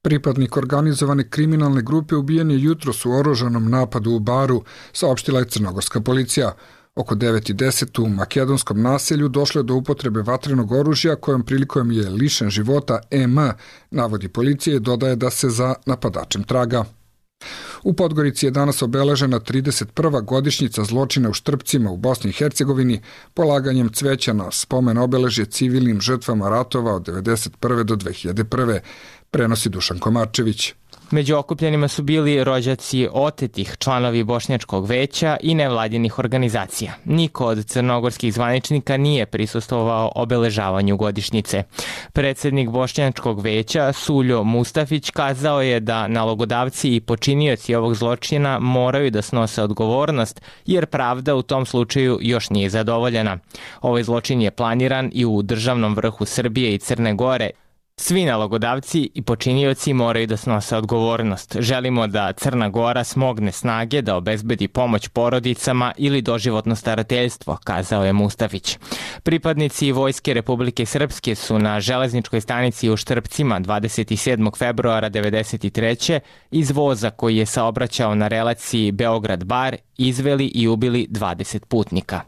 Pripadnik 0.01 0.57
organizovane 0.57 1.29
kriminalne 1.29 1.81
grupe 1.81 2.15
ubijen 2.15 2.51
je 2.51 2.63
jutros 2.63 3.05
u 3.05 3.11
oružanom 3.11 3.69
napadu 3.69 4.11
u 4.11 4.19
baru, 4.19 4.63
saopštila 4.93 5.39
je 5.39 5.49
crnogorska 5.49 6.01
policija. 6.01 6.53
Oko 6.95 7.15
9.10 7.15 8.01
u 8.01 8.09
makedonskom 8.09 8.81
naselju 8.81 9.27
došlo 9.27 9.59
je 9.59 9.63
do 9.63 9.75
upotrebe 9.75 10.21
vatrenog 10.21 10.71
oružja 10.71 11.15
kojom 11.15 11.43
prilikom 11.43 11.91
je 11.91 12.09
lišen 12.09 12.49
života 12.49 12.99
EM, 13.11 13.37
navodi 13.91 14.29
policije, 14.29 14.79
dodaje 14.79 15.15
da 15.15 15.29
se 15.29 15.49
za 15.49 15.75
napadačem 15.85 16.43
traga. 16.43 16.85
U 17.83 17.93
Podgorici 17.93 18.45
je 18.45 18.51
danas 18.51 18.81
obeležena 18.81 19.39
31. 19.39 20.25
godišnjica 20.25 20.83
zločina 20.83 21.29
u 21.29 21.33
Štrpcima 21.33 21.91
u 21.91 21.97
Bosni 21.97 22.29
i 22.29 22.33
Hercegovini 22.33 23.01
polaganjem 23.33 23.89
cveća 23.89 24.33
na 24.33 24.51
spomen 24.51 24.97
obeležje 24.97 25.45
civilnim 25.45 26.01
žrtvama 26.01 26.49
ratova 26.49 26.95
od 26.95 27.07
1991. 27.07 27.83
do 27.83 27.95
2001. 27.95 28.79
prenosi 29.31 29.69
Dušan 29.69 29.99
Komarčević. 29.99 30.73
Među 31.13 31.35
okupljenima 31.37 31.87
su 31.87 32.03
bili 32.03 32.43
rođaci 32.43 33.07
otetih 33.11 33.75
članovi 33.79 34.23
Bošnjačkog 34.23 34.87
veća 34.87 35.37
i 35.41 35.55
nevladinih 35.55 36.19
organizacija. 36.19 36.93
Niko 37.05 37.45
od 37.45 37.65
crnogorskih 37.65 38.33
zvaničnika 38.33 38.97
nije 38.97 39.25
prisustovao 39.25 40.11
obeležavanju 40.15 40.97
godišnjice. 40.97 41.63
Predsednik 42.13 42.69
Bošnjačkog 42.69 43.41
veća 43.41 43.93
Suljo 43.93 44.43
Mustafić 44.43 45.09
kazao 45.09 45.61
je 45.61 45.79
da 45.79 46.07
nalogodavci 46.07 46.95
i 46.95 47.01
počinioci 47.01 47.75
ovog 47.75 47.95
zločina 47.95 48.59
moraju 48.59 49.11
da 49.11 49.21
snose 49.21 49.63
odgovornost 49.63 50.41
jer 50.65 50.85
pravda 50.85 51.35
u 51.35 51.41
tom 51.41 51.65
slučaju 51.65 52.19
još 52.21 52.49
nije 52.49 52.69
zadovoljena. 52.69 53.37
Ovaj 53.81 54.03
zločin 54.03 54.41
je 54.41 54.51
planiran 54.51 55.11
i 55.13 55.25
u 55.25 55.41
državnom 55.41 55.95
vrhu 55.95 56.25
Srbije 56.25 56.73
i 56.73 56.77
Crne 56.77 57.13
Gore 57.13 57.49
Svi 57.97 58.25
nalogodavci 58.25 59.09
i 59.13 59.21
počinioci 59.21 59.93
moraju 59.93 60.27
da 60.27 60.37
snose 60.37 60.77
odgovornost. 60.77 61.57
Želimo 61.59 62.07
da 62.07 62.33
Crna 62.33 62.69
Gora 62.69 63.03
smogne 63.03 63.51
snage 63.51 64.01
da 64.01 64.15
obezbedi 64.15 64.67
pomoć 64.67 65.07
porodicama 65.07 65.93
ili 65.97 66.21
doživotno 66.21 66.75
starateljstvo, 66.75 67.57
kazao 67.63 68.05
je 68.05 68.13
Mustafić. 68.13 68.77
Pripadnici 69.23 69.91
Vojske 69.91 70.33
Republike 70.33 70.85
Srpske 70.85 71.35
su 71.35 71.59
na 71.59 71.79
železničkoj 71.79 72.41
stanici 72.41 72.89
u 72.89 72.97
Štrpcima 72.97 73.59
27. 73.59 74.57
februara 74.57 75.09
1993. 75.09 76.19
iz 76.51 76.71
voza 76.71 77.09
koji 77.09 77.37
je 77.37 77.45
saobraćao 77.45 78.15
na 78.15 78.27
relaciji 78.27 78.91
Beograd-Bar 78.91 79.77
izveli 79.97 80.45
i 80.45 80.67
ubili 80.67 81.07
20 81.11 81.65
putnika. 81.65 82.21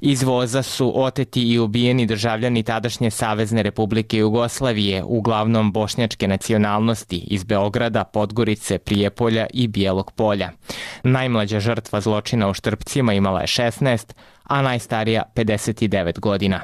Iz 0.00 0.22
voza 0.22 0.62
su 0.62 1.02
oteti 1.02 1.42
i 1.42 1.58
ubijeni 1.58 2.06
državljani 2.06 2.62
tadašnje 2.62 3.10
Savezne 3.10 3.62
Republike 3.62 4.18
Jugoslavije, 4.18 5.03
uglavnom 5.06 5.72
bošnjačke 5.72 6.28
nacionalnosti 6.28 7.16
iz 7.16 7.44
Beograda, 7.44 8.04
Podgorice, 8.04 8.78
Prijepolja 8.78 9.46
i 9.52 9.68
Bijelog 9.68 10.12
polja. 10.12 10.50
Najmlađa 11.02 11.60
žrtva 11.60 12.00
zločina 12.00 12.48
u 12.48 12.54
Štrpcima 12.54 13.12
imala 13.12 13.40
je 13.40 13.46
16, 13.46 14.12
a 14.44 14.62
najstarija 14.62 15.22
59 15.34 16.20
godina. 16.20 16.60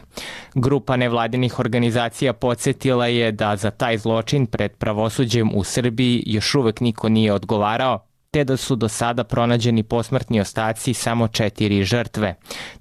Grupa 0.54 0.97
nevladinih 0.97 1.59
organizacija 1.59 2.32
podsjetila 2.32 3.06
je 3.06 3.32
da 3.32 3.56
za 3.56 3.70
taj 3.70 3.99
zločin 3.99 4.47
pred 4.47 4.73
pravosuđem 4.73 5.50
u 5.54 5.64
Srbiji 5.64 6.23
još 6.26 6.54
uvek 6.54 6.80
niko 6.80 7.09
nije 7.09 7.32
odgovarao, 7.32 8.10
te 8.31 8.45
da 8.45 8.57
su 8.57 8.77
do 8.77 8.89
sada 8.89 9.25
pronađeni 9.25 9.83
posmrtni 9.83 10.41
ostaci 10.41 10.95
samo 10.95 11.29
četiri 11.29 11.85
žrtve. 11.85 12.35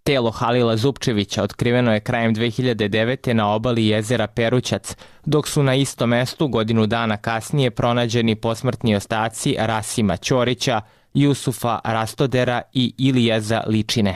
Telo 0.03 0.31
Halila 0.31 0.77
Zupčevića 0.77 1.43
otkriveno 1.43 1.93
je 1.93 1.99
krajem 1.99 2.35
2009. 2.35 3.33
na 3.33 3.53
obali 3.53 3.87
jezera 3.87 4.27
Perućac, 4.27 4.95
dok 5.25 5.47
su 5.47 5.63
na 5.63 5.75
istom 5.75 6.09
mestu 6.09 6.47
godinu 6.47 6.85
dana 6.85 7.17
kasnije 7.17 7.71
pronađeni 7.71 8.35
posmrtni 8.35 8.95
ostaci 8.95 9.55
Rasima 9.59 10.17
Ćorića, 10.17 10.81
Jusufa 11.13 11.79
Rastodera 11.83 12.61
i 12.73 12.93
Ilijeza 12.97 13.63
Ličine. 13.67 14.15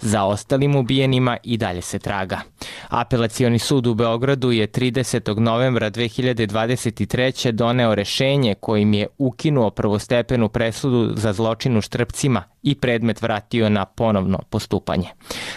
Za 0.00 0.24
ostalim 0.24 0.76
ubijenima 0.76 1.36
i 1.42 1.56
dalje 1.56 1.82
se 1.82 1.98
traga. 1.98 2.40
Apelacioni 2.88 3.58
sud 3.58 3.86
u 3.86 3.94
Beogradu 3.94 4.50
je 4.50 4.68
30. 4.68 5.38
novembra 5.38 5.90
2023. 5.90 7.50
doneo 7.52 7.94
rešenje 7.94 8.54
kojim 8.54 8.94
je 8.94 9.06
ukinuo 9.18 9.70
prvostepenu 9.70 10.48
presudu 10.48 11.12
za 11.16 11.32
zločin 11.32 11.76
u 11.76 11.80
Štrpcima 11.80 12.42
i 12.62 12.74
predmet 12.74 13.22
vratio 13.22 13.68
na 13.68 13.84
ponovno 13.84 14.38
postupanje. 14.50 15.08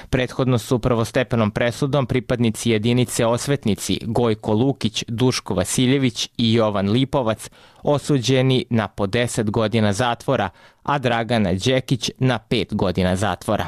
Prethodno 0.10 0.58
su 0.58 0.80
prvostepenom 0.80 1.52
presudom 1.52 2.06
pripadnici 2.06 2.70
jedinice 2.70 3.26
osvetnici 3.26 4.00
Gojko 4.06 4.54
Lukić, 4.54 5.04
Duško 5.08 5.54
Vasiljević 5.54 6.30
i 6.38 6.54
Jovan 6.54 6.90
Lipovac 6.90 7.50
osuđeni 7.84 8.66
na 8.70 8.88
po 8.88 9.08
10 9.08 9.50
godina 9.50 9.94
zatvora, 9.94 10.50
a 10.84 10.98
Dragana 10.98 11.54
Đekić 11.54 12.12
na 12.20 12.40
5 12.50 12.74
godina 12.74 13.16
zatvora. 13.16 13.68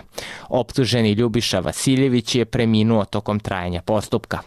Optuženi 0.49 1.11
Ljubiša 1.11 1.59
Vasiljević 1.59 2.35
je 2.35 2.45
preminuo 2.45 3.05
tokom 3.05 3.39
trajanja 3.39 3.81
postupka. 3.81 4.39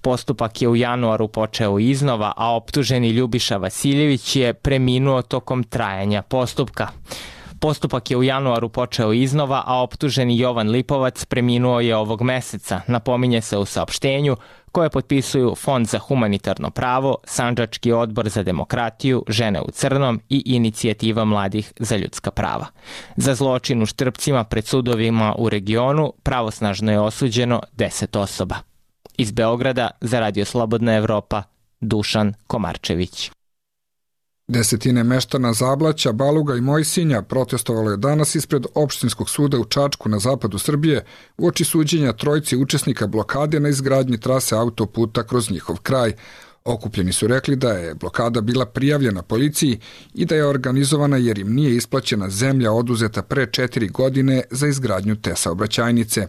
Postupak 0.00 0.62
je 0.62 0.68
u 0.68 0.76
januaru 0.76 1.28
počeo 1.28 1.78
iznova, 1.78 2.32
a 2.36 2.56
optuženi 2.56 3.10
Ljubiša 3.10 3.56
Vasiljević 3.56 4.36
je 4.36 4.54
preminuo 4.54 5.22
tokom 5.22 5.64
trajanja 5.64 6.22
postupka. 6.22 6.88
Postupak 7.60 8.10
je 8.10 8.16
u 8.16 8.22
januaru 8.22 8.68
počeo 8.68 9.12
iznova, 9.12 9.62
a 9.66 9.82
optuženi 9.82 10.38
Jovan 10.38 10.68
Lipovac 10.68 11.24
preminuo 11.24 11.80
je 11.80 11.96
ovog 11.96 12.22
meseca, 12.22 12.80
napominje 12.86 13.40
se 13.40 13.58
u 13.58 13.64
saopštenju, 13.64 14.36
koje 14.76 14.90
potpisuju 14.90 15.54
Fond 15.54 15.86
za 15.86 15.98
humanitarno 15.98 16.70
pravo, 16.70 17.16
Sanđački 17.24 17.92
odbor 17.92 18.28
za 18.28 18.42
demokratiju, 18.42 19.24
Žene 19.28 19.60
u 19.60 19.70
crnom 19.70 20.20
i 20.28 20.42
Inicijativa 20.46 21.24
mladih 21.24 21.72
za 21.78 21.96
ljudska 21.96 22.30
prava. 22.30 22.66
Za 23.16 23.34
zločin 23.34 23.82
u 23.82 23.86
Štrpcima 23.86 24.44
pred 24.44 24.66
sudovima 24.66 25.34
u 25.38 25.48
regionu 25.48 26.12
pravosnažno 26.22 26.92
je 26.92 27.00
osuđeno 27.00 27.62
10 27.76 28.18
osoba. 28.18 28.56
Iz 29.18 29.32
Beograda 29.32 29.90
za 30.00 30.20
Radio 30.20 30.44
Slobodna 30.44 30.94
Evropa, 30.94 31.42
Dušan 31.80 32.34
Komarčević. 32.46 33.30
Desetine 34.48 35.04
meštana 35.04 35.52
Zablaća, 35.52 36.12
Baluga 36.12 36.54
i 36.54 36.60
Mojsinja 36.60 37.22
protestovalo 37.22 37.90
je 37.90 37.96
danas 37.96 38.34
ispred 38.34 38.66
opštinskog 38.74 39.30
suda 39.30 39.58
u 39.58 39.64
Čačku 39.64 40.08
na 40.08 40.18
zapadu 40.18 40.58
Srbije 40.58 41.04
u 41.38 41.46
oči 41.46 41.64
suđenja 41.64 42.12
trojci 42.12 42.56
učesnika 42.56 43.06
blokade 43.06 43.60
na 43.60 43.68
izgradnji 43.68 44.20
trase 44.20 44.56
autoputa 44.56 45.22
kroz 45.22 45.50
njihov 45.50 45.76
kraj. 45.82 46.12
Okupljeni 46.64 47.12
su 47.12 47.26
rekli 47.26 47.56
da 47.56 47.72
je 47.72 47.94
blokada 47.94 48.40
bila 48.40 48.66
prijavljena 48.66 49.22
policiji 49.22 49.80
i 50.14 50.24
da 50.24 50.34
je 50.34 50.46
organizovana 50.46 51.16
jer 51.16 51.38
im 51.38 51.54
nije 51.54 51.76
isplaćena 51.76 52.30
zemlja 52.30 52.72
oduzeta 52.72 53.22
pre 53.22 53.46
četiri 53.46 53.88
godine 53.88 54.42
za 54.50 54.66
izgradnju 54.66 55.16
te 55.16 55.36
saobraćajnice. 55.36 56.26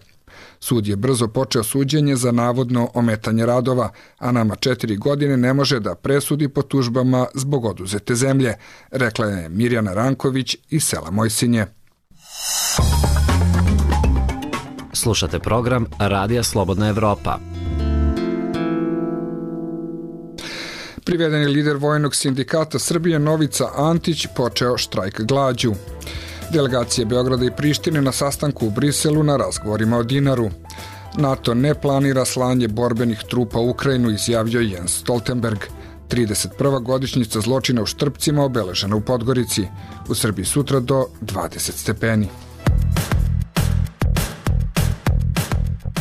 Sud 0.59 0.87
je 0.87 0.95
brzo 0.95 1.27
počeo 1.27 1.63
suđenje 1.63 2.15
za 2.15 2.31
navodno 2.31 2.89
ometanje 2.93 3.45
radova, 3.45 3.89
a 4.17 4.31
nama 4.31 4.55
četiri 4.55 4.97
godine 4.97 5.37
ne 5.37 5.53
može 5.53 5.79
da 5.79 5.95
presudi 5.95 6.49
po 6.49 6.61
tužbama 6.61 7.25
zbog 7.33 7.65
oduzete 7.65 8.15
zemlje, 8.15 8.53
rekla 8.91 9.25
je 9.25 9.49
Mirjana 9.49 9.93
Ranković 9.93 10.55
iz 10.69 10.83
sela 10.83 11.11
Mojsinje. 11.11 11.65
Slušate 14.93 15.39
program 15.39 15.85
Radija 15.99 16.43
Slobodna 16.43 16.89
Evropa. 16.89 17.39
Privedeni 21.07 21.45
lider 21.45 21.77
Vojnog 21.77 22.15
sindikata 22.15 22.79
Srbije 22.79 23.19
Novica 23.19 23.69
Antić 23.75 24.27
počeo 24.35 24.77
štrajk 24.77 25.21
glađu. 25.21 25.73
Delegacije 26.51 27.05
Beograda 27.05 27.45
i 27.45 27.51
Prištine 27.51 28.01
na 28.01 28.11
sastanku 28.11 28.67
u 28.67 28.69
Briselu 28.69 29.23
na 29.23 29.37
razgovorima 29.37 29.97
o 29.97 30.03
dinaru. 30.03 30.49
NATO 31.17 31.53
ne 31.53 31.73
planira 31.75 32.25
slanje 32.25 32.67
borbenih 32.67 33.23
trupa 33.29 33.59
u 33.59 33.69
Ukrajinu, 33.69 34.09
izjavio 34.09 34.61
Jens 34.61 34.99
Stoltenberg. 34.99 35.57
31. 36.09 36.83
godišnjica 36.83 37.41
zločina 37.41 37.81
u 37.81 37.85
Štrpcima 37.85 38.43
obeležena 38.43 38.95
u 38.95 39.01
Podgorici. 39.01 39.67
U 40.09 40.15
Srbiji 40.15 40.45
sutra 40.45 40.79
do 40.79 41.05
20 41.21 41.71
stepeni. 41.71 42.27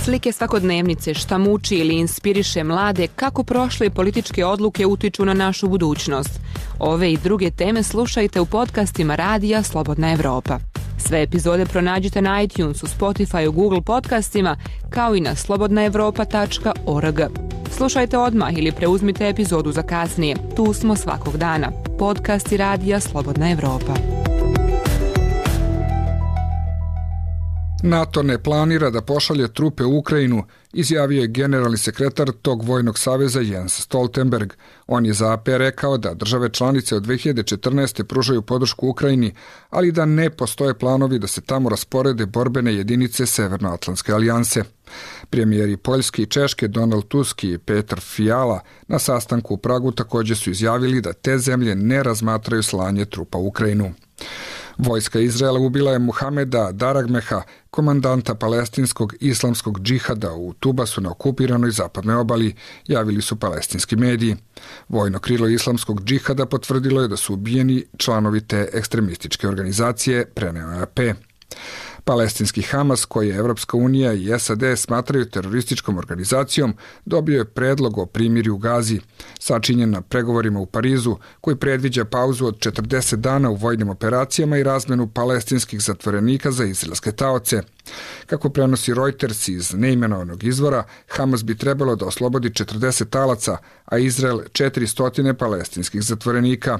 Slike 0.06 0.32
svakodnevnice, 0.32 1.14
šta 1.14 1.38
muči 1.38 1.76
ili 1.76 1.94
inspiriše 1.94 2.64
mlade, 2.64 3.06
kako 3.06 3.44
prošle 3.44 3.90
političke 3.90 4.44
odluke 4.44 4.86
utiču 4.86 5.24
na 5.24 5.34
našu 5.34 5.68
budućnost. 5.68 6.40
Ove 6.78 7.12
i 7.12 7.16
druge 7.16 7.50
teme 7.50 7.82
slušajte 7.82 8.40
u 8.40 8.46
podcastima 8.46 9.14
Radija 9.14 9.62
Slobodna 9.62 10.12
Evropa. 10.12 10.58
Sve 10.98 11.22
epizode 11.22 11.66
pronađite 11.66 12.22
na 12.22 12.42
iTunesu, 12.42 12.86
Spotify, 12.86 13.52
Google 13.52 13.82
podcastima, 13.82 14.56
kao 14.90 15.16
i 15.16 15.20
na 15.20 15.34
slobodnaevropa.org. 15.34 17.20
Slušajte 17.76 18.18
odmah 18.18 18.58
ili 18.58 18.72
preuzmite 18.72 19.28
epizodu 19.28 19.72
za 19.72 19.82
kasnije. 19.82 20.36
Tu 20.56 20.72
smo 20.72 20.96
svakog 20.96 21.36
dana. 21.36 21.72
Podcasti 21.98 22.56
Radija 22.56 23.00
Slobodna 23.00 23.50
Evropa. 23.50 24.25
NATO 27.86 28.22
ne 28.22 28.42
planira 28.42 28.90
da 28.90 29.00
pošalje 29.00 29.48
trupe 29.48 29.84
u 29.84 29.98
Ukrajinu, 29.98 30.44
izjavio 30.72 31.20
je 31.20 31.26
generalni 31.26 31.78
sekretar 31.78 32.32
tog 32.42 32.62
vojnog 32.62 32.98
saveza 32.98 33.40
Jens 33.40 33.80
Stoltenberg. 33.80 34.52
On 34.86 35.06
je 35.06 35.12
za 35.12 35.32
AP 35.32 35.48
rekao 35.48 35.98
da 35.98 36.14
države 36.14 36.48
članice 36.48 36.96
od 36.96 37.06
2014. 37.06 38.02
pružaju 38.02 38.42
podršku 38.42 38.88
Ukrajini, 38.88 39.34
ali 39.70 39.92
da 39.92 40.04
ne 40.04 40.30
postoje 40.30 40.78
planovi 40.78 41.18
da 41.18 41.26
se 41.26 41.40
tamo 41.40 41.68
rasporede 41.68 42.26
borbene 42.26 42.74
jedinice 42.74 43.26
Severnoatlantske 43.26 44.12
alijanse. 44.12 44.64
Premijeri 45.30 45.76
Poljske 45.76 46.22
i 46.22 46.26
Češke 46.26 46.68
Donald 46.68 47.08
Tusk 47.08 47.44
i 47.44 47.58
Petar 47.58 48.00
Fiala 48.00 48.60
na 48.88 48.98
sastanku 48.98 49.54
u 49.54 49.58
Pragu 49.58 49.92
takođe 49.92 50.34
su 50.34 50.50
izjavili 50.50 51.00
da 51.00 51.12
te 51.12 51.38
zemlje 51.38 51.74
ne 51.74 52.02
razmatraju 52.02 52.62
slanje 52.62 53.04
trupa 53.04 53.38
u 53.38 53.46
Ukrajinu. 53.46 53.92
Vojska 54.78 55.20
Izraela 55.20 55.58
ubila 55.58 55.92
je 55.92 55.98
Muhameda 55.98 56.72
Daragmeha, 56.72 57.42
komandanta 57.70 58.34
palestinskog 58.34 59.14
islamskog 59.20 59.80
džihada 59.80 60.32
u 60.32 60.52
Tubasu 60.52 61.00
na 61.00 61.10
okupiranoj 61.10 61.70
zapadnoj 61.70 62.16
obali, 62.16 62.54
javili 62.86 63.22
su 63.22 63.36
palestinski 63.36 63.96
mediji. 63.96 64.36
Vojno 64.88 65.18
krilo 65.18 65.48
islamskog 65.48 66.04
džihada 66.04 66.46
potvrdilo 66.46 67.02
je 67.02 67.08
da 67.08 67.16
su 67.16 67.34
ubijeni 67.34 67.84
članovi 67.96 68.40
te 68.40 68.68
ekstremističke 68.72 69.48
organizacije, 69.48 70.26
preneo 70.34 70.82
AP. 70.82 70.98
Palestinski 72.08 72.62
Hamas, 72.62 73.04
koji 73.04 73.28
je 73.28 73.36
Evropska 73.36 73.76
unija 73.76 74.12
i 74.12 74.38
SAD 74.38 74.62
smatraju 74.76 75.30
terorističkom 75.30 75.98
organizacijom, 75.98 76.74
dobio 77.04 77.38
je 77.38 77.44
predlog 77.44 77.98
o 77.98 78.06
primirju 78.06 78.54
u 78.54 78.58
Gazi, 78.58 79.00
sačinjen 79.38 79.90
na 79.90 80.00
pregovorima 80.00 80.60
u 80.60 80.66
Parizu, 80.66 81.16
koji 81.40 81.56
predviđa 81.56 82.04
pauzu 82.04 82.46
od 82.46 82.58
40 82.58 83.16
dana 83.16 83.50
u 83.50 83.54
vojnim 83.54 83.88
operacijama 83.88 84.58
i 84.58 84.62
razmenu 84.62 85.06
palestinskih 85.06 85.80
zatvorenika 85.80 86.50
za 86.50 86.64
izraelske 86.64 87.12
taoce. 87.12 87.62
Kako 88.26 88.50
prenosi 88.50 88.94
Reuters 88.94 89.48
iz 89.48 89.74
neimenovanog 89.74 90.44
izvora, 90.44 90.84
Hamas 91.08 91.44
bi 91.44 91.58
trebalo 91.58 91.96
da 91.96 92.06
oslobodi 92.06 92.50
40 92.50 93.10
talaca, 93.10 93.56
a 93.84 93.98
Izrael 93.98 94.38
400 94.52 95.34
palestinskih 95.34 96.02
zatvorenika. 96.02 96.78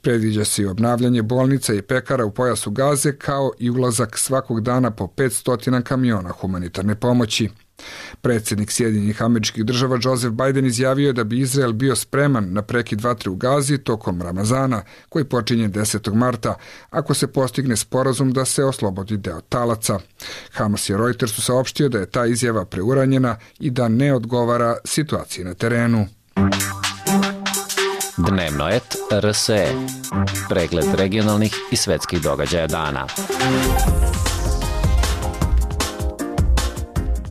Predviđa 0.00 0.44
se 0.44 0.62
i 0.62 0.66
obnavljanje 0.66 1.22
bolnica 1.22 1.74
i 1.74 1.82
pekara 1.82 2.24
u 2.24 2.30
pojasu 2.30 2.70
Gaze, 2.70 3.16
kao 3.16 3.52
i 3.58 3.70
ulazak 3.70 4.18
svakog 4.18 4.60
dana 4.60 4.90
po 4.90 5.06
500 5.06 5.82
kamiona 5.82 6.30
humanitarne 6.30 6.94
pomoći. 6.94 7.48
Predsednik 8.20 8.70
Sjedinjenih 8.70 9.22
američkih 9.22 9.64
država 9.64 9.98
Joseph 10.02 10.34
Biden 10.34 10.66
izjavio 10.66 11.06
je 11.06 11.12
da 11.12 11.24
bi 11.24 11.40
Izrael 11.40 11.72
bio 11.72 11.96
spreman 11.96 12.52
na 12.52 12.62
prekid 12.62 13.00
vatre 13.00 13.30
u 13.30 13.36
Gazi 13.36 13.78
tokom 13.78 14.22
Ramazana, 14.22 14.82
koji 15.08 15.24
počinje 15.24 15.68
10. 15.68 16.14
marta, 16.14 16.54
ako 16.90 17.14
se 17.14 17.26
postigne 17.26 17.76
sporazum 17.76 18.32
da 18.32 18.44
se 18.44 18.64
oslobodi 18.64 19.16
deo 19.16 19.40
talaca. 19.40 19.98
Hamas 20.52 20.90
je 20.90 20.98
Reutersu 20.98 21.42
saopštio 21.42 21.88
da 21.88 21.98
je 21.98 22.10
ta 22.10 22.26
izjava 22.26 22.64
preuranjena 22.64 23.36
i 23.58 23.70
da 23.70 23.88
ne 23.88 24.14
odgovara 24.14 24.76
situaciji 24.84 25.44
na 25.44 25.54
terenu. 25.54 26.06
Dnevno 28.16 28.68
et 28.68 28.96
RSE. 29.12 29.66
Pregled 30.48 30.94
regionalnih 30.94 31.54
i 31.70 31.76
svetskih 31.76 32.22
događaja 32.22 32.66
dana. 32.66 33.06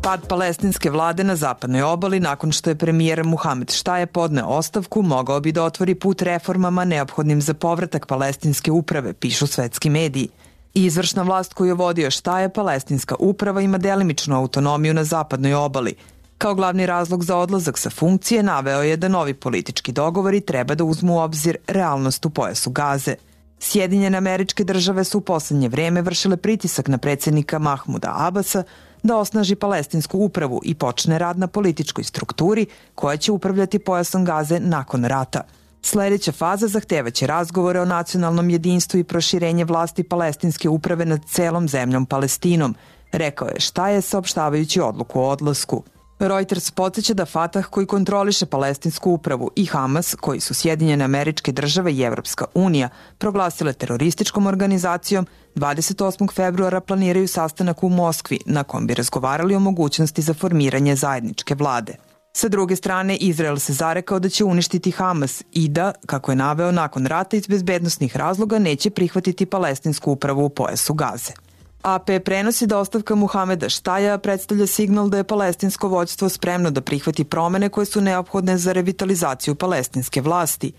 Pad 0.03 0.27
palestinske 0.27 0.89
vlade 0.89 1.23
na 1.23 1.35
zapadnoj 1.35 1.81
obali 1.81 2.19
nakon 2.19 2.51
što 2.51 2.69
je 2.69 2.75
premijer 2.75 3.23
Muhamed 3.23 3.71
Štaje 3.71 4.05
podneo 4.05 4.45
ostavku 4.45 5.01
mogao 5.01 5.39
bi 5.39 5.51
da 5.51 5.63
otvori 5.63 5.95
put 5.95 6.21
reformama 6.21 6.85
neophodnim 6.85 7.41
za 7.41 7.53
povratak 7.53 8.07
palestinske 8.07 8.71
uprave, 8.71 9.13
pišu 9.13 9.47
svetski 9.47 9.89
mediji. 9.89 10.29
Izvršna 10.73 11.23
vlast 11.23 11.53
koju 11.53 11.67
je 11.67 11.73
vodio 11.73 12.11
Štaje, 12.11 12.49
palestinska 12.49 13.15
uprava 13.19 13.61
ima 13.61 13.77
delimičnu 13.77 14.35
autonomiju 14.35 14.93
na 14.93 15.03
zapadnoj 15.03 15.53
obali. 15.53 15.95
Kao 16.37 16.55
glavni 16.55 16.85
razlog 16.85 17.23
za 17.23 17.37
odlazak 17.37 17.77
sa 17.77 17.89
funkcije 17.89 18.43
naveo 18.43 18.81
je 18.81 18.97
da 18.97 19.07
novi 19.07 19.33
politički 19.33 19.91
dogovori 19.91 20.41
treba 20.41 20.75
da 20.75 20.83
uzmu 20.83 21.15
u 21.15 21.19
obzir 21.19 21.57
realnost 21.67 22.25
u 22.25 22.29
pojasu 22.29 22.69
Gaze. 22.69 23.15
Sjedinjene 23.59 24.17
američke 24.17 24.63
države 24.63 25.03
su 25.03 25.17
u 25.17 25.21
poslednje 25.21 25.69
vreme 25.69 26.01
vršile 26.01 26.37
pritisak 26.37 26.87
na 26.87 26.97
predsednika 26.97 27.59
Mahmuda 27.59 28.13
Abasa 28.17 28.63
da 29.03 29.17
osnaži 29.17 29.55
palestinsku 29.55 30.17
upravu 30.17 30.61
i 30.63 30.75
počne 30.75 31.19
rad 31.19 31.39
na 31.39 31.47
političkoj 31.47 32.03
strukturi 32.03 32.65
koja 32.95 33.17
će 33.17 33.31
upravljati 33.31 33.79
pojasom 33.79 34.25
gaze 34.25 34.59
nakon 34.59 35.05
rata. 35.05 35.41
Sledeća 35.81 36.31
faza 36.31 36.67
zahtevaće 36.67 37.27
razgovore 37.27 37.81
o 37.81 37.85
nacionalnom 37.85 38.49
jedinstvu 38.49 38.99
i 38.99 39.03
proširenje 39.03 39.65
vlasti 39.65 40.03
palestinske 40.03 40.69
uprave 40.69 41.05
nad 41.05 41.21
celom 41.27 41.67
zemljom 41.67 42.05
Palestinom, 42.05 42.75
rekao 43.11 43.47
je 43.47 43.59
šta 43.59 43.89
je 43.89 44.01
saopštavajući 44.01 44.81
odluku 44.81 45.19
o 45.19 45.29
odlasku. 45.29 45.83
Reuters 46.19 46.71
podsjeća 46.71 47.13
da 47.13 47.25
Fatah 47.25 47.65
koji 47.65 47.85
kontroliše 47.85 48.45
palestinsku 48.45 49.11
upravu 49.11 49.51
i 49.55 49.65
Hamas, 49.65 50.15
koji 50.15 50.39
su 50.39 50.53
Sjedinjene 50.53 51.05
američke 51.05 51.51
države 51.51 51.93
i 51.93 52.01
Evropska 52.01 52.45
unija, 52.53 52.89
proglasile 53.17 53.73
terorističkom 53.73 54.47
organizacijom, 54.47 55.27
28. 55.55 56.33
februara 56.33 56.81
planiraju 56.81 57.27
sastanak 57.27 57.83
u 57.83 57.89
Moskvi 57.89 58.39
na 58.45 58.63
kom 58.63 58.87
bi 58.87 58.93
razgovarali 58.93 59.55
o 59.55 59.59
mogućnosti 59.59 60.21
za 60.21 60.33
formiranje 60.33 60.95
zajedničke 60.95 61.55
vlade. 61.55 61.95
Sa 62.35 62.47
druge 62.47 62.75
strane, 62.75 63.15
Izrael 63.15 63.57
se 63.57 63.73
zarekao 63.73 64.19
da 64.19 64.29
će 64.29 64.43
uništiti 64.43 64.91
Hamas 64.91 65.43
i 65.51 65.67
da, 65.67 65.93
kako 66.05 66.31
je 66.31 66.35
naveo 66.35 66.71
nakon 66.71 67.05
rata 67.05 67.37
iz 67.37 67.47
bezbednostnih 67.47 68.17
razloga, 68.17 68.59
neće 68.59 68.89
prihvatiti 68.89 69.45
palestinsku 69.45 70.11
upravu 70.11 70.45
u 70.45 70.49
pojasu 70.49 70.93
Gaze. 70.93 71.33
AP 71.83 72.09
prenosi 72.25 72.67
da 72.67 72.77
ostavka 72.79 73.15
Muhameda 73.15 73.69
Štaja 73.69 74.17
predstavlja 74.17 74.67
signal 74.67 75.09
da 75.09 75.17
je 75.17 75.23
palestinsko 75.23 75.87
vođstvo 75.87 76.29
spremno 76.29 76.71
da 76.71 76.81
prihvati 76.81 77.23
promene 77.23 77.69
koje 77.69 77.85
su 77.85 78.01
neophodne 78.01 78.57
za 78.57 78.71
revitalizaciju 78.71 79.55
palestinske 79.55 80.21
vlasti. 80.21 80.71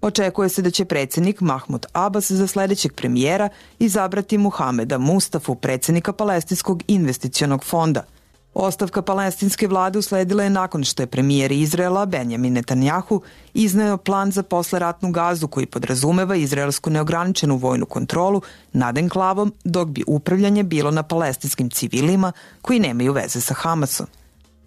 Očekuje 0.00 0.48
se 0.48 0.62
da 0.62 0.70
će 0.70 0.84
predsednik 0.84 1.40
Mahmud 1.40 1.86
Abbas 1.92 2.30
za 2.30 2.46
sledećeg 2.46 2.92
premijera 2.92 3.48
izabrati 3.78 4.38
Muhameda 4.38 4.98
Mustafu, 4.98 5.54
predsednika 5.54 6.12
Palestinskog 6.12 6.82
investicionog 6.88 7.64
fonda– 7.64 8.04
Ostavka 8.54 9.02
palestinske 9.02 9.68
vlade 9.68 9.98
usledila 9.98 10.44
je 10.44 10.50
nakon 10.50 10.84
što 10.84 11.02
je 11.02 11.06
premijer 11.06 11.52
Izraela 11.52 12.06
Benjamin 12.06 12.52
Netanjahu 12.52 13.22
izneo 13.54 13.96
plan 13.96 14.32
za 14.32 14.42
posleratnu 14.42 15.10
gazu 15.10 15.48
koji 15.48 15.66
podrazumeva 15.66 16.36
izraelsku 16.36 16.90
neograničenu 16.90 17.56
vojnu 17.56 17.86
kontrolu 17.86 18.42
nad 18.72 18.98
enklavom 18.98 19.52
dok 19.64 19.88
bi 19.88 20.04
upravljanje 20.06 20.62
bilo 20.62 20.90
na 20.90 21.02
palestinskim 21.02 21.70
civilima 21.70 22.32
koji 22.62 22.80
nemaju 22.80 23.12
veze 23.12 23.40
sa 23.40 23.54
Hamasom. 23.54 24.06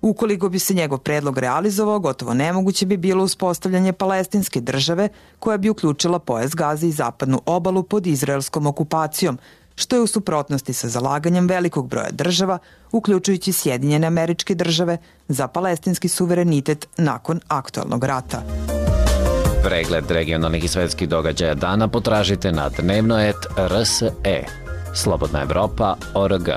Ukoliko 0.01 0.49
bi 0.49 0.59
se 0.59 0.73
njegov 0.73 0.97
predlog 0.97 1.37
realizovao, 1.37 1.99
gotovo 1.99 2.33
nemoguće 2.33 2.85
bi 2.85 2.97
bilo 2.97 3.23
uspostavljanje 3.23 3.93
palestinske 3.93 4.61
države 4.61 5.09
koja 5.39 5.57
bi 5.57 5.69
uključila 5.69 6.19
pojas 6.19 6.55
Gaze 6.55 6.87
i 6.87 6.91
zapadnu 6.91 7.41
obalu 7.45 7.83
pod 7.83 8.07
izraelskom 8.07 8.67
okupacijom, 8.67 9.37
što 9.75 9.95
je 9.95 10.01
u 10.01 10.07
suprotnosti 10.07 10.73
sa 10.73 10.89
zalaganjem 10.89 11.47
velikog 11.47 11.89
broja 11.89 12.11
država, 12.11 12.57
uključujući 12.91 13.53
Sjedinjene 13.53 14.07
američke 14.07 14.55
države, 14.55 14.97
za 15.27 15.47
palestinski 15.47 16.07
suverenitet 16.07 16.87
nakon 16.97 17.39
aktualnog 17.47 18.03
rata. 18.03 18.41
Pregled 19.63 20.11
regionalnih 20.11 20.63
i 20.63 20.67
svetskih 20.67 21.09
događaja 21.09 21.55
dana 21.55 21.87
potražite 21.87 22.51
na 22.51 22.69
dnevnoet.rse. 22.69 24.11
Slobodna 24.95 25.41
Evropa.org. 25.41 26.49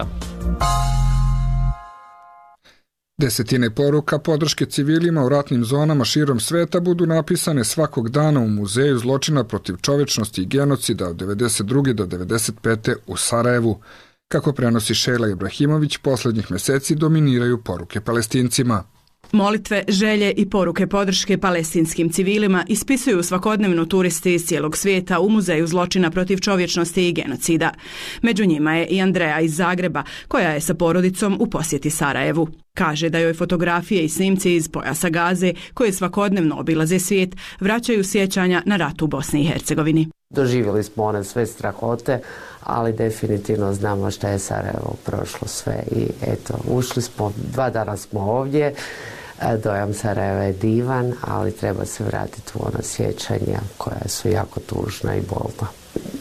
Desetine 3.21 3.71
poruka 3.75 4.19
podrške 4.19 4.67
civilima 4.67 5.25
u 5.25 5.29
ratnim 5.29 5.65
zonama 5.65 6.05
širom 6.05 6.41
sveta 6.41 6.81
budu 6.81 7.07
napisane 7.07 7.65
svakog 7.65 8.09
dana 8.09 8.41
u 8.41 8.49
Muzeju 8.49 8.99
zločina 8.99 9.45
protiv 9.45 9.77
čovečnosti 9.77 10.43
i 10.43 10.47
genocida 10.47 11.09
od 11.09 11.17
92. 11.17 11.93
do 11.93 12.07
95. 12.07 12.95
u 13.07 13.17
Sarajevu. 13.17 13.81
Kako 14.29 14.53
prenosi 14.53 14.95
Šejla 14.95 15.29
Ibrahimović, 15.29 15.97
poslednjih 15.97 16.51
meseci 16.51 16.95
dominiraju 16.95 17.63
poruke 17.63 18.01
palestincima. 18.01 18.85
Molitve, 19.33 19.85
želje 19.89 20.33
i 20.37 20.51
poruke 20.51 20.87
podrške 20.87 21.39
palestinskim 21.39 22.13
civilima 22.13 22.65
ispisuju 22.69 23.23
svakodnevno 23.23 23.85
turisti 23.85 24.35
iz 24.35 24.47
cijelog 24.47 24.77
svijeta 24.77 25.21
u 25.21 25.29
Muzeju 25.29 25.67
zločina 25.67 26.11
protiv 26.11 26.39
čovječnosti 26.39 27.09
i 27.09 27.13
genocida. 27.13 27.71
Među 28.23 28.45
njima 28.45 28.75
je 28.75 28.87
i 28.87 29.01
Andreja 29.01 29.41
iz 29.41 29.57
Zagreba, 29.57 30.03
koja 30.29 30.51
je 30.51 30.61
sa 30.61 30.75
porodicom 30.75 31.37
u 31.41 31.47
posjeti 31.47 31.91
Sarajevu. 31.91 32.49
Kaže 32.75 33.09
da 33.09 33.19
joj 33.19 33.35
fotografije 33.35 34.05
i 34.05 34.09
snimci 34.09 34.55
iz 34.55 34.69
pojasa 34.69 35.09
Gaze, 35.09 35.53
koje 35.75 35.93
svakodnevno 35.93 36.61
obilaze 36.61 36.99
svijet, 36.99 37.37
vraćaju 37.61 38.05
sjećanja 38.05 38.63
na 38.67 38.77
rat 38.77 39.03
u 39.03 39.07
Bosni 39.07 39.41
i 39.41 39.47
Hercegovini. 39.47 40.09
Doživjeli 40.31 40.83
smo 40.85 41.05
one 41.05 41.25
sve 41.25 41.47
strahote, 41.47 42.21
ali 42.63 42.93
definitivno 42.93 43.73
znamo 43.73 44.11
šta 44.11 44.29
je 44.29 44.39
Sarajevo 44.39 44.97
prošlo 45.05 45.49
sve 45.49 45.83
i 45.97 46.07
eto, 46.23 46.55
ušli 46.69 47.03
smo, 47.03 47.33
dva 47.53 47.71
dana 47.71 47.97
smo 47.97 48.21
ovdje, 48.21 48.75
dojam 49.63 49.95
Sarajeva 49.95 50.43
je 50.43 50.53
divan, 50.53 51.13
ali 51.21 51.53
treba 51.53 51.85
se 51.85 52.05
vratiti 52.05 52.53
u 52.55 52.63
ona 52.67 52.83
sjećanja 52.83 53.61
koja 53.77 54.09
su 54.09 54.29
jako 54.29 54.61
tužna 54.61 55.17
i 55.17 55.21
bolna. 55.21 55.71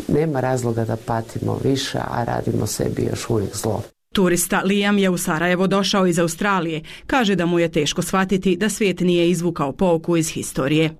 Nema 0.07 0.39
razloga 0.39 0.85
da 0.85 0.95
patimo 0.95 1.59
više, 1.63 1.97
a 1.97 2.23
radimo 2.23 2.67
sebi 2.67 3.07
još 3.11 3.29
uvijek 3.29 3.55
zlo. 3.55 3.81
Turista 4.13 4.61
Liam 4.61 4.97
je 4.97 5.09
u 5.09 5.17
Sarajevo 5.17 5.67
došao 5.67 6.07
iz 6.07 6.19
Australije. 6.19 6.81
Kaže 7.07 7.35
da 7.35 7.45
mu 7.45 7.59
je 7.59 7.71
teško 7.71 8.01
shvatiti 8.01 8.55
da 8.55 8.69
svijet 8.69 8.99
nije 8.99 9.29
izvukao 9.29 9.71
pouku 9.71 10.17
iz 10.17 10.29
historije. 10.29 10.91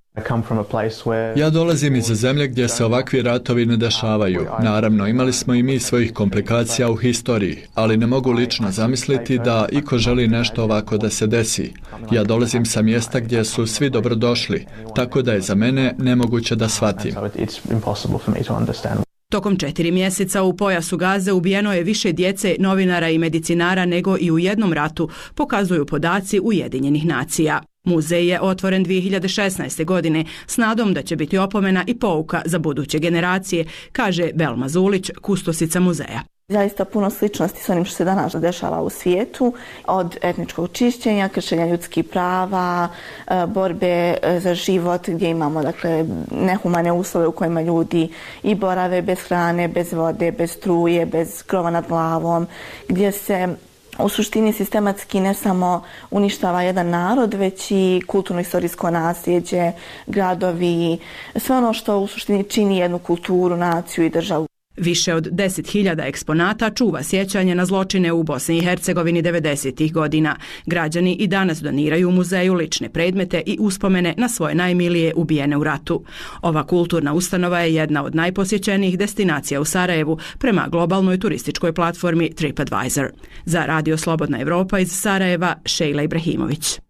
Ja 1.36 1.50
dolazim 1.50 1.96
iz 1.96 2.06
zemlje 2.06 2.48
gdje 2.48 2.68
se 2.68 2.86
ovakvi 2.86 3.22
ratovi 3.22 3.66
ne 3.66 3.78
dešavaju. 3.78 4.46
Naravno, 4.64 5.08
imali 5.08 5.34
smo 5.34 5.54
i 5.54 5.64
mi 5.64 5.80
svojih 5.80 6.14
komplikacija 6.14 6.90
u 6.92 6.96
historiji, 6.96 7.58
ali 7.76 7.98
ne 7.98 8.08
mogu 8.08 8.32
lično 8.32 8.72
zamisliti 8.72 9.40
da 9.40 9.68
iko 9.72 9.98
želi 9.98 10.28
nešto 10.28 10.64
ovako 10.64 10.98
da 10.98 11.10
se 11.10 11.28
desi. 11.28 11.74
Ja 12.12 12.24
dolazim 12.24 12.66
sa 12.66 12.82
mjesta 12.82 13.20
gdje 13.20 13.46
su 13.46 13.68
svi 13.68 13.90
dobrodošli, 13.90 14.66
tako 14.96 15.22
da 15.22 15.34
je 15.34 15.42
za 15.42 15.56
mene 15.56 15.96
nemoguće 15.98 16.56
da 16.56 16.70
shvatim. 16.70 17.16
Tokom 19.32 19.58
četiri 19.58 19.92
mjeseca 19.92 20.44
u 20.44 20.58
pojasu 20.58 20.98
Gaze 20.98 21.32
ubijeno 21.32 21.74
je 21.74 21.84
više 21.84 22.12
djece, 22.12 22.56
novinara 22.60 23.10
i 23.10 23.18
medicinara 23.18 23.86
nego 23.86 24.18
i 24.20 24.32
u 24.32 24.40
jednom 24.40 24.74
ratu, 24.74 25.10
pokazuju 25.36 25.86
podaci 25.86 26.40
Ujedinjenih 26.44 27.06
nacija. 27.06 27.62
Muzej 27.88 28.28
je 28.28 28.42
otvoren 28.42 28.86
2016. 28.86 29.86
godine 29.86 30.26
s 30.48 30.58
nadom 30.58 30.94
da 30.94 31.02
će 31.02 31.16
biti 31.16 31.38
opomena 31.38 31.84
i 31.88 32.00
pouka 32.00 32.42
za 32.46 32.60
buduće 32.60 33.00
generacije, 33.00 33.66
kaže 33.92 34.30
Belma 34.34 34.70
Zulić, 34.70 35.12
kustosica 35.22 35.80
muzeja. 35.80 36.22
Zaista 36.50 36.86
puno 36.86 37.10
sličnosti 37.10 37.64
s 37.64 37.70
onim 37.70 37.86
što 37.86 37.96
se 37.96 38.06
danas 38.06 38.36
dešava 38.36 38.82
u 38.82 38.90
svijetu, 38.90 39.54
od 39.86 40.18
etničkog 40.22 40.70
čišćenja, 40.72 41.30
kršenja 41.30 41.66
ljudskih 41.66 42.06
prava, 42.06 42.88
e, 43.28 43.46
borbe 43.48 44.18
e, 44.22 44.40
za 44.40 44.56
život 44.56 45.10
gdje 45.10 45.30
imamo 45.30 45.64
dakle, 45.64 46.06
nehumane 46.32 46.92
uslove 46.92 47.28
u 47.28 47.32
kojima 47.32 47.62
ljudi 47.62 48.10
i 48.44 48.56
borave 48.56 49.02
bez 49.02 49.20
hrane, 49.20 49.68
bez 49.68 49.94
vode, 49.94 50.32
bez 50.32 50.52
struje, 50.52 51.06
bez 51.06 51.44
krova 51.44 51.70
nad 51.70 51.88
glavom, 51.88 52.48
gdje 52.88 53.12
se 53.12 53.56
u 54.00 54.10
suštini 54.10 54.54
sistematski 54.54 55.20
ne 55.20 55.34
samo 55.34 55.84
uništava 56.12 56.62
jedan 56.62 56.90
narod, 56.90 57.34
već 57.34 57.72
i 57.72 58.02
kulturno-istorijsko 58.08 58.90
nasljeđe, 58.90 59.72
gradovi, 60.08 60.98
sve 61.36 61.58
ono 61.58 61.74
što 61.74 62.00
u 62.00 62.08
suštini 62.08 62.44
čini 62.44 62.78
jednu 62.78 63.00
kulturu, 63.00 63.56
naciju 63.58 64.06
i 64.06 64.10
državu. 64.10 64.48
Više 64.78 65.14
od 65.14 65.28
10.000 65.32 66.08
eksponata 66.08 66.70
čuva 66.70 67.04
sjećanje 67.04 67.56
na 67.56 67.66
zločine 67.66 68.12
u 68.12 68.24
Bosni 68.24 68.58
i 68.58 68.62
Hercegovini 68.62 69.24
90. 69.24 69.92
godina. 69.92 70.36
Građani 70.66 71.16
i 71.16 71.28
danas 71.28 71.62
doniraju 71.62 72.12
muzeju 72.12 72.54
lične 72.54 72.90
predmete 72.90 73.42
i 73.46 73.58
uspomene 73.60 74.14
na 74.18 74.30
svoje 74.30 74.56
najmilije 74.56 75.14
ubijene 75.16 75.58
u 75.58 75.64
ratu. 75.64 76.04
Ova 76.42 76.64
kulturna 76.64 77.14
ustanova 77.14 77.60
je 77.60 77.76
jedna 77.76 78.04
od 78.04 78.16
najposjećenijih 78.16 78.98
destinacija 78.98 79.62
u 79.62 79.66
Sarajevu 79.66 80.18
prema 80.38 80.68
globalnoj 80.72 81.20
turističkoj 81.20 81.74
platformi 81.74 82.34
TripAdvisor. 82.36 83.12
Za 83.46 83.66
Radio 83.66 83.98
Slobodna 83.98 84.42
Evropa 84.42 84.80
iz 84.80 84.92
Sarajeva, 84.92 85.56
Šejla 85.66 86.04
Ibrahimović. 86.04 86.87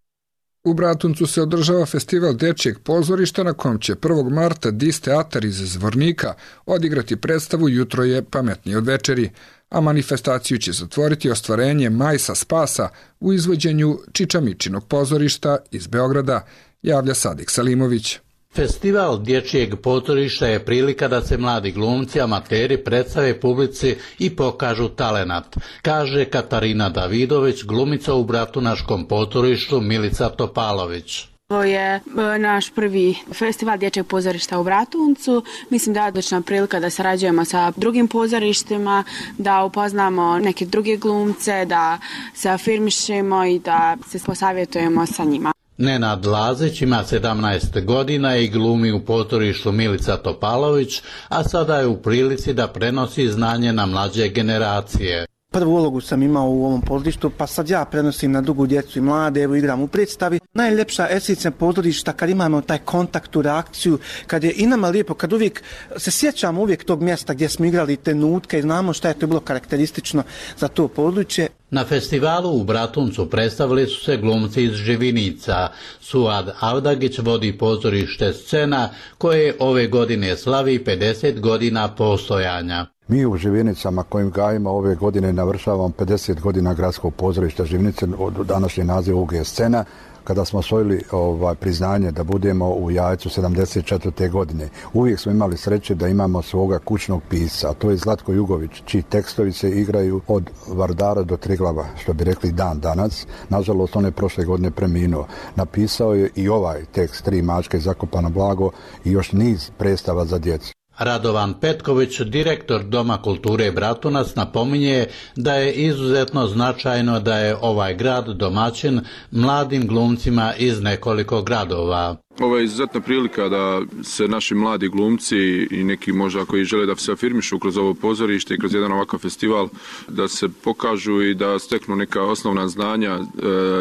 U 0.67 0.73
Bratuncu 0.73 1.27
se 1.27 1.41
održava 1.41 1.85
festival 1.85 2.33
dečijeg 2.33 2.79
pozorišta 2.79 3.43
na 3.43 3.53
kom 3.53 3.79
će 3.79 3.95
1. 3.95 4.29
marta 4.29 4.71
Dis 4.71 4.99
Teatar 4.99 5.45
iz 5.45 5.55
Zvornika 5.55 6.33
odigrati 6.65 7.15
predstavu 7.15 7.69
Jutro 7.69 8.03
je 8.03 8.23
pametnije 8.23 8.77
od 8.77 8.87
večeri, 8.87 9.29
a 9.69 9.81
manifestaciju 9.81 10.57
će 10.57 10.71
zatvoriti 10.71 11.31
ostvarenje 11.31 11.89
Majsa 11.89 12.35
Spasa 12.35 12.89
u 13.19 13.33
izvođenju 13.33 13.99
Čičamičinog 14.11 14.87
pozorišta 14.87 15.57
iz 15.71 15.87
Beograda, 15.87 16.45
javlja 16.81 17.13
Sadik 17.13 17.49
Salimović. 17.49 18.19
Festival 18.57 19.19
dječjeg 19.19 19.75
potorišta 19.83 20.47
je 20.47 20.65
prilika 20.65 21.07
da 21.07 21.21
se 21.21 21.37
mladi 21.37 21.71
glumci 21.71 22.21
amateri 22.21 22.77
predstave 22.83 23.39
publici 23.39 23.95
i 24.19 24.35
pokažu 24.35 24.89
talenat, 24.89 25.57
kaže 25.81 26.25
Katarina 26.25 26.89
Davidović, 26.89 27.63
glumica 27.63 28.13
u 28.13 28.23
Bratunaškom 28.23 29.05
potorištu 29.07 29.81
Milica 29.81 30.29
Topalović. 30.29 31.25
Ovo 31.49 31.63
je 31.63 31.95
e, 31.95 32.01
naš 32.39 32.69
prvi 32.69 33.15
festival 33.33 33.77
dječjeg 33.77 34.07
pozorišta 34.07 34.59
u 34.59 34.63
Bratuncu. 34.63 35.43
Mislim 35.69 35.93
da 35.93 36.01
je 36.01 36.07
odlična 36.07 36.41
prilika 36.41 36.79
da 36.79 36.89
sarađujemo 36.89 37.45
sa 37.45 37.71
drugim 37.75 38.07
pozorištima, 38.07 39.03
da 39.37 39.63
upoznamo 39.63 40.39
neke 40.39 40.65
druge 40.65 40.97
glumce, 40.97 41.65
da 41.65 41.99
se 42.33 42.49
afirmišemo 42.49 43.45
i 43.45 43.59
da 43.59 43.97
se 44.07 44.19
posavjetujemo 44.25 45.05
sa 45.05 45.23
njima. 45.23 45.56
Nenad 45.77 46.25
Lazić 46.25 46.81
ima 46.81 47.03
17 47.11 47.85
godina 47.85 48.37
i 48.37 48.47
glumi 48.47 48.91
u 48.91 49.05
potorištu 49.05 49.71
Milica 49.71 50.17
Topalović, 50.17 51.01
a 51.29 51.43
sada 51.43 51.77
je 51.77 51.87
u 51.87 52.01
prilici 52.01 52.53
da 52.53 52.67
prenosi 52.67 53.27
znanje 53.27 53.73
na 53.73 53.85
mlađe 53.85 54.27
generacije. 54.27 55.25
Prvu 55.51 55.75
ulogu 55.75 56.01
sam 56.01 56.23
imao 56.23 56.49
u 56.49 56.65
ovom 56.65 56.81
pozorištu, 56.81 57.29
pa 57.29 57.47
sad 57.47 57.69
ja 57.69 57.85
prenosim 57.85 58.31
na 58.31 58.41
dugu 58.41 58.67
djecu 58.67 58.99
i 58.99 59.01
mlade, 59.01 59.41
evo 59.41 59.55
igram 59.55 59.81
u 59.81 59.87
predstavi. 59.87 60.39
Najljepša 60.53 61.07
esencija 61.09 61.51
pozorišta 61.51 62.13
kad 62.13 62.29
imamo 62.29 62.61
taj 62.61 62.77
kontakt, 62.77 63.31
tu 63.31 63.41
reakciju, 63.41 63.99
kad 64.27 64.43
je 64.43 64.53
i 64.55 64.65
nama 64.65 64.89
lijepo, 64.89 65.13
kad 65.13 65.33
uvijek 65.33 65.63
se 65.97 66.11
sjećamo 66.11 66.61
uvijek 66.61 66.83
tog 66.83 67.01
mjesta 67.01 67.33
gdje 67.33 67.49
smo 67.49 67.65
igrali 67.65 67.95
te 67.95 68.15
nutke 68.15 68.59
i 68.59 68.61
znamo 68.61 68.93
šta 68.93 69.07
je 69.07 69.19
to 69.19 69.27
bilo 69.27 69.39
karakteristično 69.39 70.23
za 70.57 70.67
to 70.67 70.87
područje. 70.87 71.47
Na 71.71 71.85
festivalu 71.85 72.61
u 72.61 72.63
Bratuncu 72.63 73.29
predstavili 73.29 73.87
su 73.87 74.03
se 74.03 74.17
glumci 74.17 74.63
iz 74.63 74.73
Živinica. 74.73 75.67
Suad 75.99 76.55
Avdagić 76.59 77.19
vodi 77.19 77.57
pozorište 77.57 78.33
scena 78.33 78.89
koje 79.17 79.55
ove 79.59 79.87
godine 79.87 80.37
slavi 80.37 80.83
50 80.85 81.39
godina 81.39 81.95
postojanja. 81.95 82.96
Mi 83.07 83.25
u 83.25 83.37
Živinicama 83.37 84.03
kojim 84.03 84.29
gajimo 84.31 84.71
ove 84.71 84.95
godine 84.95 85.33
navršavamo 85.33 85.89
50 85.89 86.41
godina 86.41 86.73
gradskog 86.73 87.13
pozorišta 87.13 87.65
Živinice, 87.65 88.07
od 88.19 88.33
današnje 88.33 88.83
naziv 88.83 89.19
UG 89.19 89.31
scena, 89.43 89.85
kada 90.23 90.45
smo 90.45 90.59
osvojili 90.59 91.03
ovaj, 91.11 91.55
priznanje 91.55 92.11
da 92.11 92.23
budemo 92.23 92.69
u 92.69 92.91
jajcu 92.91 93.29
74. 93.29 94.29
godine. 94.31 94.69
Uvijek 94.93 95.19
smo 95.19 95.31
imali 95.31 95.57
sreće 95.57 95.95
da 95.95 96.07
imamo 96.07 96.41
svoga 96.41 96.79
kućnog 96.79 97.21
pisa, 97.29 97.69
a 97.69 97.73
to 97.73 97.89
je 97.89 97.97
Zlatko 97.97 98.33
Jugović, 98.33 98.71
čiji 98.85 99.01
tekstovi 99.01 99.51
se 99.51 99.69
igraju 99.69 100.21
od 100.27 100.49
Vardara 100.67 101.23
do 101.23 101.37
Triglava, 101.37 101.85
što 101.97 102.13
bi 102.13 102.23
rekli 102.23 102.51
dan 102.51 102.79
danas. 102.79 103.27
Nažalost, 103.49 103.95
on 103.95 104.05
je 104.05 104.11
prošle 104.11 104.45
godine 104.45 104.71
preminuo. 104.71 105.27
Napisao 105.55 106.13
je 106.13 106.29
i 106.35 106.49
ovaj 106.49 106.85
tekst, 106.85 107.25
Tri 107.25 107.41
mačke 107.41 107.79
zakopano 107.79 108.29
blago 108.29 108.71
i 109.05 109.11
još 109.11 109.31
niz 109.31 109.69
predstava 109.77 110.25
za 110.25 110.39
djecu. 110.39 110.76
Radovan 110.99 111.53
Petković, 111.53 112.21
direktor 112.21 112.83
Doma 112.83 113.21
kulture 113.21 113.71
Bratunac, 113.71 114.35
napominje 114.35 115.05
da 115.35 115.53
je 115.53 115.73
izuzetno 115.73 116.47
značajno 116.47 117.19
da 117.19 117.37
je 117.37 117.57
ovaj 117.61 117.95
grad 117.95 118.27
domaćin 118.27 119.01
mladim 119.31 119.87
glumcima 119.87 120.53
iz 120.57 120.81
nekoliko 120.81 121.41
gradova. 121.41 122.15
Ovo 122.39 122.57
je 122.57 122.65
izuzetna 122.65 123.01
prilika 123.01 123.49
da 123.49 123.81
se 124.03 124.27
naši 124.27 124.55
mladi 124.55 124.87
glumci 124.87 125.67
i 125.71 125.83
neki 125.83 126.11
možda 126.11 126.45
koji 126.45 126.63
žele 126.63 126.85
da 126.85 126.95
se 126.95 127.11
afirmišu 127.11 127.59
kroz 127.59 127.77
ovo 127.77 127.93
pozorište 127.93 128.53
i 128.53 128.57
kroz 128.57 128.73
jedan 128.73 128.91
ovakav 128.91 129.19
festival, 129.19 129.69
da 130.07 130.27
se 130.27 130.49
pokažu 130.63 131.21
i 131.21 131.33
da 131.33 131.59
steknu 131.59 131.95
neka 131.95 132.23
osnovna 132.23 132.67
znanja 132.67 133.11
e, 133.11 133.21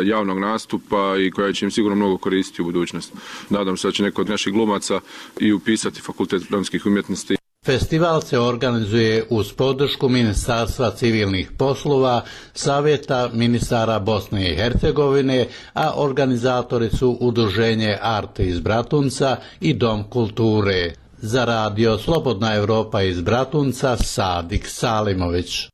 javnog 0.05 0.38
nastupa 0.38 1.16
i 1.19 1.31
koja 1.31 1.53
će 1.53 1.64
im 1.64 1.71
sigurno 1.71 1.97
mnogo 1.97 2.19
koristiti 2.19 2.62
u 2.62 2.64
budućnosti. 2.64 3.16
Nadam 3.51 3.77
se 3.77 3.88
da 3.88 3.92
će 3.92 4.03
neko 4.03 4.21
od 4.21 4.29
naših 4.29 4.53
glumaca 4.53 5.01
i 5.40 5.53
upisati 5.53 6.01
fakultet 6.01 6.42
dramskih 6.51 6.87
umjetnosti. 6.87 7.36
Festival 7.66 8.20
se 8.22 8.38
organizuje 8.38 9.24
uz 9.31 9.52
podršku 9.52 10.09
Ministarstva 10.09 10.90
civilnih 10.90 11.50
poslova, 11.59 12.24
Savjeta 12.55 13.31
ministara 13.33 13.98
Bosne 13.98 14.52
i 14.52 14.57
Hercegovine, 14.57 15.46
a 15.74 15.92
organizatori 15.96 16.90
su 16.90 17.18
Udruženje 17.20 17.98
Arte 18.02 18.44
iz 18.44 18.61
Bratunca 18.61 19.37
i 19.61 19.74
Dom 19.74 20.11
kulture. 20.11 20.92
Za 21.18 21.44
radio 21.44 21.98
Slobodna 21.98 22.55
Evropa 22.55 23.02
iz 23.02 23.20
Bratunca, 23.20 23.96
Sadik 23.96 24.66
Salimović. 24.68 25.68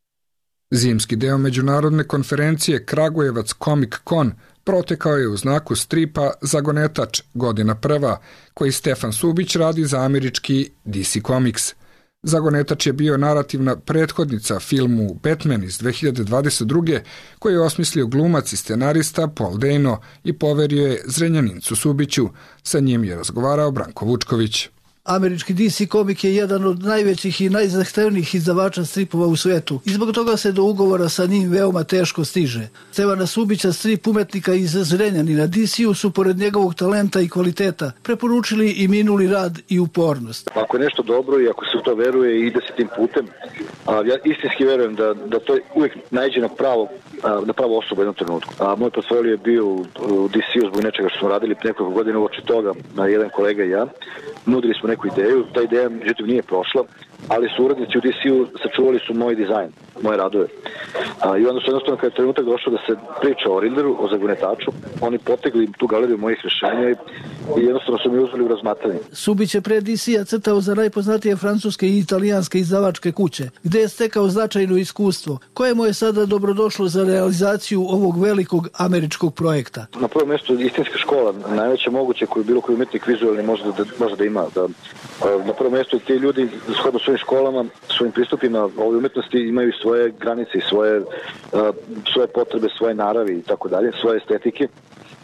Zimski 0.70 1.16
deo 1.16 1.38
međunarodne 1.38 2.04
konferencije 2.04 2.86
Kragujevac 2.86 3.54
Comic 3.64 3.92
Con 4.08 4.32
protekao 4.64 5.16
je 5.16 5.28
u 5.28 5.36
znaku 5.36 5.76
stripa 5.76 6.30
Zagonetač 6.40 7.22
godina 7.34 7.74
prva, 7.74 8.18
koji 8.54 8.72
Stefan 8.72 9.12
Subić 9.12 9.56
radi 9.56 9.84
za 9.84 10.00
američki 10.00 10.70
DC 10.84 11.16
Comics– 11.26 11.72
Zagonetač 12.24 12.86
je 12.86 12.92
bio 12.92 13.16
narativna 13.16 13.76
prethodnica 13.76 14.60
filmu 14.60 15.14
Batman 15.22 15.64
iz 15.64 15.78
2022. 15.78 17.00
koji 17.38 17.52
je 17.52 17.60
osmislio 17.60 18.06
glumac 18.06 18.52
i 18.52 18.56
scenarista 18.56 19.28
Paul 19.28 19.58
Dano 19.58 20.00
i 20.24 20.32
poverio 20.32 20.86
je 20.86 21.02
Zrenjanincu 21.06 21.76
Subiću. 21.76 22.28
Sa 22.62 22.80
njim 22.80 23.04
je 23.04 23.16
razgovarao 23.16 23.70
Branko 23.70 24.04
Vučković. 24.04 24.68
Američki 25.04 25.54
DC 25.54 25.88
komik 25.88 26.24
je 26.24 26.34
jedan 26.34 26.64
od 26.64 26.82
najvećih 26.82 27.40
i 27.40 27.50
najzahtevnijih 27.50 28.34
izdavača 28.34 28.84
stripova 28.84 29.26
u 29.26 29.36
svetu 29.36 29.80
i 29.84 29.90
zbog 29.90 30.12
toga 30.12 30.36
se 30.36 30.52
do 30.52 30.62
ugovora 30.62 31.08
sa 31.08 31.26
njim 31.26 31.50
veoma 31.50 31.84
teško 31.84 32.24
stiže. 32.24 32.68
Stevana 32.92 33.26
Subića, 33.26 33.72
strip 33.72 34.06
umetnika 34.06 34.54
iz 34.54 34.70
Zrenjanina 34.70 35.46
DC-u 35.46 35.94
su 35.94 36.10
pored 36.10 36.38
njegovog 36.38 36.74
talenta 36.74 37.20
i 37.20 37.28
kvaliteta 37.28 37.92
preporučili 38.02 38.70
i 38.70 38.88
minuli 38.88 39.26
rad 39.26 39.58
i 39.68 39.80
upornost. 39.80 40.50
Ako 40.54 40.76
je 40.76 40.84
nešto 40.84 41.02
dobro 41.02 41.40
i 41.40 41.48
ako 41.48 41.64
se 41.64 41.78
u 41.78 41.82
to 41.82 41.94
veruje 41.94 42.46
ide 42.46 42.60
se 42.68 42.76
tim 42.76 42.88
putem, 42.96 43.26
a 43.86 43.94
ja 43.94 44.16
istinski 44.24 44.64
verujem 44.64 44.94
da, 44.94 45.14
da 45.14 45.38
to 45.38 45.58
uvijek 45.74 45.96
najđe 46.10 46.40
na 46.40 46.48
pravo 46.48 46.88
na 47.44 47.52
pravo 47.52 47.78
osobu 47.78 48.00
u 48.00 48.02
jednom 48.02 48.14
trenutku. 48.14 48.54
A 48.58 48.76
moj 48.76 48.90
portfolio 48.90 49.30
je 49.30 49.36
bio 49.36 49.66
u, 49.66 49.86
u 50.08 50.28
DC-u 50.28 50.68
zbog 50.68 50.84
nečega 50.84 51.08
što 51.08 51.18
smo 51.18 51.28
radili 51.28 51.56
nekoliko 51.64 51.94
godina 51.94 52.18
uoči 52.18 52.42
toga, 52.44 52.72
na 52.94 53.06
jedan 53.06 53.30
kolega 53.30 53.64
i 53.64 53.70
ja. 53.70 53.86
Nudili 54.46 54.74
smo 54.74 54.88
neku 54.88 55.06
ideju, 55.06 55.44
ta 55.54 55.62
ideja 55.62 55.88
međutim 55.88 56.26
nije 56.26 56.42
prošla 56.42 56.84
ali 57.28 57.48
su 57.56 57.64
urednici 57.64 57.98
u 57.98 58.00
DC-u 58.00 58.58
sačuvali 58.62 58.98
su 59.06 59.14
moj 59.14 59.34
dizajn, 59.34 59.70
moje 60.02 60.16
radove. 60.16 60.46
A, 61.20 61.38
I 61.38 61.46
onda 61.46 61.60
su 61.60 61.70
jednostavno 61.70 61.96
kada 61.96 62.06
je 62.06 62.14
trenutak 62.14 62.44
došao 62.44 62.72
da 62.72 62.78
se 62.86 62.92
priča 63.20 63.50
o 63.50 63.60
Rinderu, 63.60 63.96
o 64.00 64.08
zagunetaču, 64.08 64.70
oni 65.00 65.18
potegli 65.18 65.72
tu 65.78 65.86
galeriju 65.86 66.18
mojih 66.18 66.38
rešenja 66.44 66.90
i, 66.90 66.94
i 67.60 67.64
jednostavno 67.64 67.98
su 67.98 68.12
mi 68.12 68.18
uzeli 68.18 68.44
u 68.44 68.48
razmatranje. 68.48 68.98
Subić 69.12 69.54
je 69.54 69.60
pre 69.60 69.80
DC-a 69.80 70.24
crtao 70.24 70.60
za 70.60 70.74
najpoznatije 70.74 71.36
francuske 71.36 71.88
i 71.88 71.98
italijanske 71.98 72.58
izdavačke 72.58 73.12
kuće, 73.12 73.50
gde 73.62 73.80
je 73.80 73.88
stekao 73.88 74.28
značajno 74.28 74.76
iskustvo, 74.76 75.38
koje 75.54 75.74
mu 75.74 75.86
je 75.86 75.94
sada 75.94 76.26
dobrodošlo 76.26 76.88
za 76.88 77.04
realizaciju 77.04 77.80
ovog 77.88 78.22
velikog 78.22 78.68
američkog 78.78 79.34
projekta. 79.34 79.86
Na 80.00 80.08
prvom 80.08 80.28
mjestu 80.28 80.54
istinska 80.54 80.98
škola, 80.98 81.34
najveća 81.54 81.90
moguće 81.90 82.26
koju 82.26 82.44
bilo 82.44 82.60
koji 82.60 82.76
umetnik 82.76 83.06
vizualni 83.06 83.42
može 83.42 83.64
da, 83.64 83.84
može 83.98 84.16
da 84.16 84.24
ima. 84.24 84.44
Da, 84.54 84.68
na 85.46 85.52
prvom 85.52 85.72
mjestu 85.72 85.98
ti 85.98 86.12
ljudi, 86.12 86.48
shodno 86.80 86.98
svojim 87.12 87.18
školama, 87.18 87.64
svojim 87.88 88.12
pristupima 88.12 88.68
ovoj 88.76 88.96
umetnosti 88.96 89.38
imaju 89.38 89.72
svoje 89.72 90.12
granice 90.20 90.58
i 90.58 90.60
svoje, 90.68 91.02
svoje 92.12 92.26
potrebe, 92.34 92.68
svoje 92.78 92.94
naravi 92.94 93.32
i 93.38 93.42
tako 93.42 93.68
dalje, 93.68 93.92
svoje 94.00 94.16
estetike 94.16 94.68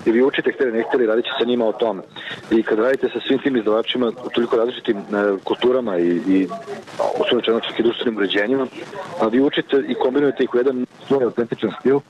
i 0.06 0.10
vi 0.10 0.22
učite 0.22 0.52
hteli 0.52 0.72
ne 0.72 0.84
hteli 0.88 1.06
radit 1.06 1.24
će 1.24 1.30
sa 1.38 1.44
njima 1.44 1.64
o 1.66 1.72
tome. 1.72 2.02
I 2.50 2.62
kad 2.62 2.78
radite 2.78 3.08
sa 3.08 3.20
svim 3.26 3.38
tim 3.38 3.56
izdavačima 3.56 4.12
u 4.24 4.28
toliko 4.28 4.56
različitim 4.56 4.96
e, 4.96 5.02
kulturama 5.44 5.98
i, 5.98 6.08
i 6.08 6.48
osnovno 7.20 7.60
čak 7.60 7.78
i 7.78 8.16
uređenjima, 8.16 8.66
a 9.20 9.26
vi 9.28 9.40
učite 9.40 9.76
i 9.88 9.94
kombinujete 9.94 10.44
ih 10.44 10.54
u 10.54 10.56
jedan 10.56 10.86
svoj 11.06 11.24
autentičan 11.24 11.70
stil 11.80 12.00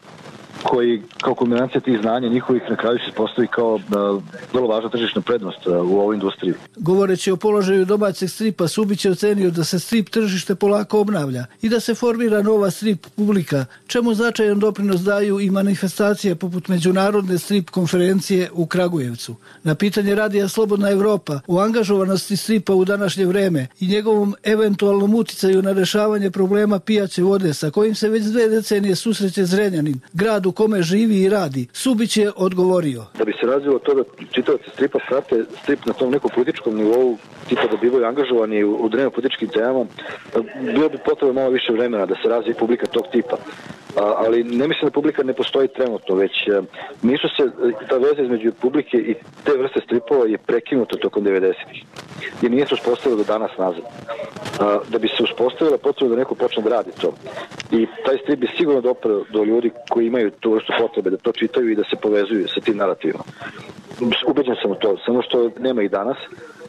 koji 0.63 1.03
kao 1.23 1.35
kombinacija 1.35 1.81
tih 1.81 1.99
znanja 2.01 2.29
njihovih 2.29 2.63
na 2.71 2.77
kraju 2.77 2.99
se 2.99 3.13
postavi 3.17 3.49
kao 3.49 3.75
uh, 3.75 4.23
vrlo 4.53 4.69
važna 4.69 4.91
tržišna 4.91 5.21
prednost 5.21 5.67
uh, 5.67 5.91
u 5.91 6.01
ovoj 6.01 6.15
industriji. 6.15 6.55
Govoreći 6.77 7.31
o 7.31 7.37
položaju 7.37 7.85
domaćeg 7.85 8.31
stripa, 8.31 8.69
Subić 8.69 9.05
je 9.05 9.11
ocenio 9.11 9.51
da 9.51 9.65
se 9.65 9.79
strip 9.79 10.09
tržište 10.09 10.55
polako 10.55 11.01
obnavlja 11.01 11.45
i 11.63 11.69
da 11.69 11.81
se 11.81 11.95
formira 11.95 12.43
nova 12.43 12.71
strip 12.71 13.07
publika, 13.17 13.65
čemu 13.87 14.15
značajan 14.15 14.59
doprinos 14.59 15.01
daju 15.01 15.41
i 15.41 15.51
manifestacije 15.51 16.35
poput 16.35 16.69
Međunarodne 16.69 17.39
strip 17.39 17.71
konferencije 17.71 18.51
u 18.53 18.67
Kragujevcu. 18.67 19.35
Na 19.63 19.75
pitanje 19.75 20.15
radija 20.15 20.49
Slobodna 20.49 20.91
Evropa 20.91 21.41
o 21.47 21.61
angažovanosti 21.61 22.37
stripa 22.37 22.75
u 22.75 22.85
današnje 22.85 23.27
vreme 23.27 23.67
i 23.81 23.87
njegovom 23.87 24.35
eventualnom 24.43 25.15
uticaju 25.15 25.63
na 25.63 25.73
rešavanje 25.73 26.31
problema 26.31 26.79
pijaće 26.79 27.23
vode 27.23 27.55
sa 27.55 27.71
kojim 27.71 27.95
se 27.95 28.09
već 28.09 28.25
dve 28.25 28.49
decenije 28.49 28.97
susreće 28.97 29.45
Zrenjanin, 29.45 30.01
grad 30.13 30.47
u 30.47 30.53
kome 30.59 30.83
živi 30.83 31.23
i 31.23 31.29
radi. 31.29 31.67
Subić 31.73 32.17
je 32.17 32.33
odgovorio. 32.37 33.05
Da 33.19 33.25
bi 33.25 33.33
se 33.41 33.47
razvilo 33.47 33.79
to 33.79 33.95
da 33.95 34.03
čitavci 34.33 34.71
stripa 34.73 34.99
prate 35.09 35.45
strip 35.63 35.87
na 35.87 35.93
tom 35.93 36.11
nekom 36.11 36.31
političkom 36.35 36.77
nivou, 36.77 37.19
tipa 37.49 37.67
da 37.71 37.77
bivaju 37.77 38.07
angažovani 38.07 38.65
u, 38.65 38.75
u 38.75 38.91
političkim 39.15 39.49
temama, 39.49 39.87
bilo 40.61 40.89
bi 40.89 40.99
potrebno 41.05 41.33
malo 41.41 41.51
više 41.51 41.73
vremena 41.73 42.07
da 42.07 42.15
se 42.23 42.29
razvije 42.29 42.55
publika 42.55 42.87
tog 42.87 43.05
tipa. 43.13 43.37
A, 43.97 44.03
ali 44.25 44.45
ne 44.45 44.69
mislim 44.69 44.85
da 44.89 44.91
publika 44.91 45.23
ne 45.23 45.33
postoji 45.33 45.69
trenutno, 45.69 46.15
već 46.15 46.49
a, 46.49 46.63
nisu 47.03 47.29
se, 47.37 47.43
ta 47.89 47.97
veza 47.97 48.23
između 48.23 48.53
publike 48.53 48.97
i 48.97 49.15
te 49.45 49.53
vrste 49.59 49.81
stripova 49.81 50.27
je 50.27 50.39
prekinuta 50.39 50.97
tokom 50.97 51.25
90-ih. 51.25 51.85
I 52.43 52.49
nije 52.49 52.67
se 52.67 52.75
uspostavilo 52.75 53.17
do 53.23 53.33
danas 53.33 53.51
nazad. 53.59 53.85
Da 54.89 54.99
bi 54.99 55.09
se 55.09 55.23
uspostavila 55.23 55.79
potrebno 55.79 56.15
da 56.15 56.21
neko 56.21 56.35
počne 56.35 56.63
da 56.63 56.69
radi 56.69 56.91
to. 57.01 57.13
I 57.71 57.87
taj 58.07 58.17
strip 58.23 58.39
bi 58.41 58.49
sigurno 58.57 58.81
doprao 58.81 59.25
do 59.33 59.45
ljudi 59.45 59.71
koji 59.91 60.07
imaju 60.07 60.31
tu 60.31 60.53
vrstu 60.53 60.73
potrebe 60.79 61.11
da 61.11 61.17
to 61.17 61.33
čitaju 61.33 61.71
i 61.71 61.75
da 61.75 61.85
se 61.85 61.97
povezuju 62.03 62.49
sa 62.55 62.61
tim 62.61 62.77
narativima. 62.77 63.25
Ubeđen 64.27 64.57
sam 64.63 64.71
u 64.71 64.75
to, 64.75 64.97
samo 65.07 65.23
što 65.23 65.51
nema 65.61 65.83
i 65.83 65.89
danas, 65.89 66.17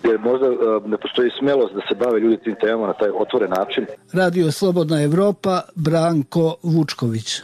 jer 0.04 0.20
možda 0.20 0.48
ne 0.86 0.98
postoji 0.98 1.30
smelost 1.40 1.74
da 1.74 1.82
se 1.82 1.96
bave 1.96 2.20
ljudi 2.20 2.38
tim 2.38 2.56
temama 2.62 2.88
na 2.88 2.94
taj 2.94 3.10
otvoren 3.10 3.50
način. 3.50 3.86
Radio 4.14 4.52
Slobodna 4.52 5.04
Evropa, 5.04 5.62
Branko 5.76 6.56
Vučković. 6.64 7.42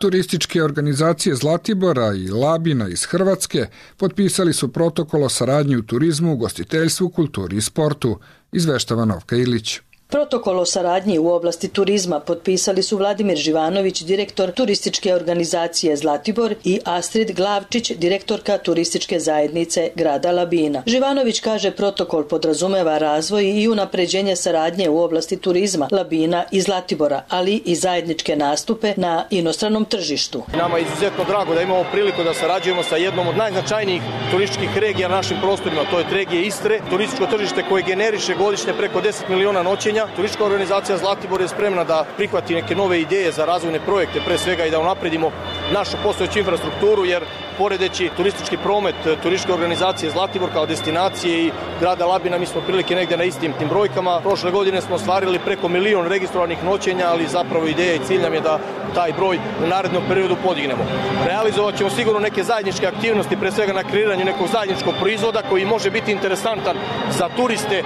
Turističke 0.00 0.62
organizacije 0.62 1.34
Zlatibora 1.36 2.14
i 2.14 2.28
Labina 2.28 2.88
iz 2.88 3.04
Hrvatske 3.04 3.66
potpisali 3.96 4.52
su 4.52 4.72
protokol 4.72 5.24
o 5.24 5.28
saradnji 5.28 5.76
u 5.76 5.82
turizmu, 5.82 6.36
gostiteljstvu, 6.36 7.08
kulturi 7.08 7.56
i 7.56 7.60
sportu, 7.60 8.18
izveštava 8.52 9.04
Novka 9.04 9.36
Ilić. 9.36 9.80
Protokol 10.10 10.58
o 10.60 10.64
saradnji 10.64 11.18
u 11.18 11.28
oblasti 11.28 11.68
turizma 11.68 12.20
potpisali 12.20 12.82
su 12.82 12.96
Vladimir 12.96 13.36
Živanović, 13.36 14.02
direktor 14.02 14.52
turističke 14.52 15.14
organizacije 15.14 15.96
Zlatibor 15.96 16.54
i 16.64 16.80
Astrid 16.84 17.32
Glavčić, 17.36 17.92
direktorka 17.96 18.58
turističke 18.58 19.20
zajednice 19.20 19.90
grada 19.94 20.32
Labina. 20.32 20.82
Živanović 20.86 21.40
kaže 21.40 21.70
protokol 21.70 22.24
podrazumeva 22.24 22.98
razvoj 22.98 23.44
i 23.44 23.68
unapređenje 23.68 24.36
saradnje 24.36 24.88
u 24.88 24.98
oblasti 24.98 25.36
turizma 25.36 25.88
Labina 25.90 26.44
i 26.52 26.60
Zlatibora, 26.60 27.22
ali 27.28 27.62
i 27.64 27.74
zajedničke 27.74 28.36
nastupe 28.36 28.94
na 28.96 29.26
inostranom 29.30 29.84
tržištu. 29.84 30.42
Nama 30.56 30.78
je 30.78 30.84
izuzetno 30.84 31.24
drago 31.24 31.54
da 31.54 31.62
imamo 31.62 31.84
priliku 31.92 32.24
da 32.24 32.34
sarađujemo 32.34 32.82
sa 32.82 32.96
jednom 32.96 33.28
od 33.28 33.36
najznačajnijih 33.36 34.02
turističkih 34.30 34.78
regija 34.78 35.08
na 35.08 35.16
našim 35.16 35.36
prostorima, 35.42 35.84
to 35.90 35.98
je 35.98 36.04
regije 36.12 36.46
Istre, 36.46 36.80
turističko 36.90 37.26
tržište 37.26 37.64
koje 37.68 37.82
generiše 37.82 38.34
godišnje 38.34 38.72
preko 38.72 39.00
10 39.00 39.28
miliona 39.28 39.62
noćenja 39.62 39.99
ulaganja. 40.00 40.16
Turistička 40.16 40.44
organizacija 40.44 40.98
Zlatibor 40.98 41.40
je 41.40 41.48
spremna 41.48 41.84
da 41.84 42.04
prihvati 42.16 42.54
neke 42.54 42.74
nove 42.74 43.00
ideje 43.00 43.32
za 43.32 43.44
razvojne 43.44 43.80
projekte, 43.80 44.20
pre 44.26 44.38
svega 44.38 44.64
i 44.66 44.70
da 44.70 44.80
unapredimo 44.80 45.30
našu 45.72 45.96
postojeću 46.02 46.38
infrastrukturu, 46.38 47.04
jer 47.04 47.24
poredeći 47.60 48.10
turistički 48.16 48.56
promet 48.56 48.94
turističke 49.22 49.52
organizacije 49.52 50.10
Zlatibor 50.10 50.48
kao 50.52 50.66
destinacije 50.66 51.44
i 51.44 51.50
grada 51.80 52.06
Labina, 52.06 52.38
mi 52.38 52.46
smo 52.46 52.60
prilike 52.60 52.94
negde 52.94 53.16
na 53.16 53.24
istim 53.24 53.52
tim 53.58 53.68
brojkama. 53.68 54.20
Prošle 54.20 54.50
godine 54.50 54.80
smo 54.80 54.94
ostvarili 54.94 55.38
preko 55.38 55.68
milion 55.68 56.06
registrovanih 56.06 56.64
noćenja, 56.64 57.06
ali 57.10 57.26
zapravo 57.26 57.66
ideja 57.66 57.94
i 57.94 58.04
cilj 58.06 58.22
nam 58.22 58.34
je 58.34 58.40
da 58.40 58.58
taj 58.94 59.12
broj 59.12 59.38
u 59.64 59.66
narednom 59.66 60.02
periodu 60.08 60.36
podignemo. 60.44 60.84
Realizovat 61.26 61.76
ćemo 61.76 61.90
sigurno 61.90 62.20
neke 62.20 62.42
zajedničke 62.44 62.86
aktivnosti, 62.86 63.36
pre 63.36 63.52
svega 63.52 63.72
na 63.72 63.84
kreiranju 63.84 64.24
nekog 64.24 64.48
zajedničkog 64.52 64.94
proizvoda 65.00 65.42
koji 65.48 65.64
može 65.64 65.90
biti 65.90 66.12
interesantan 66.12 66.76
za 67.18 67.28
turiste 67.36 67.82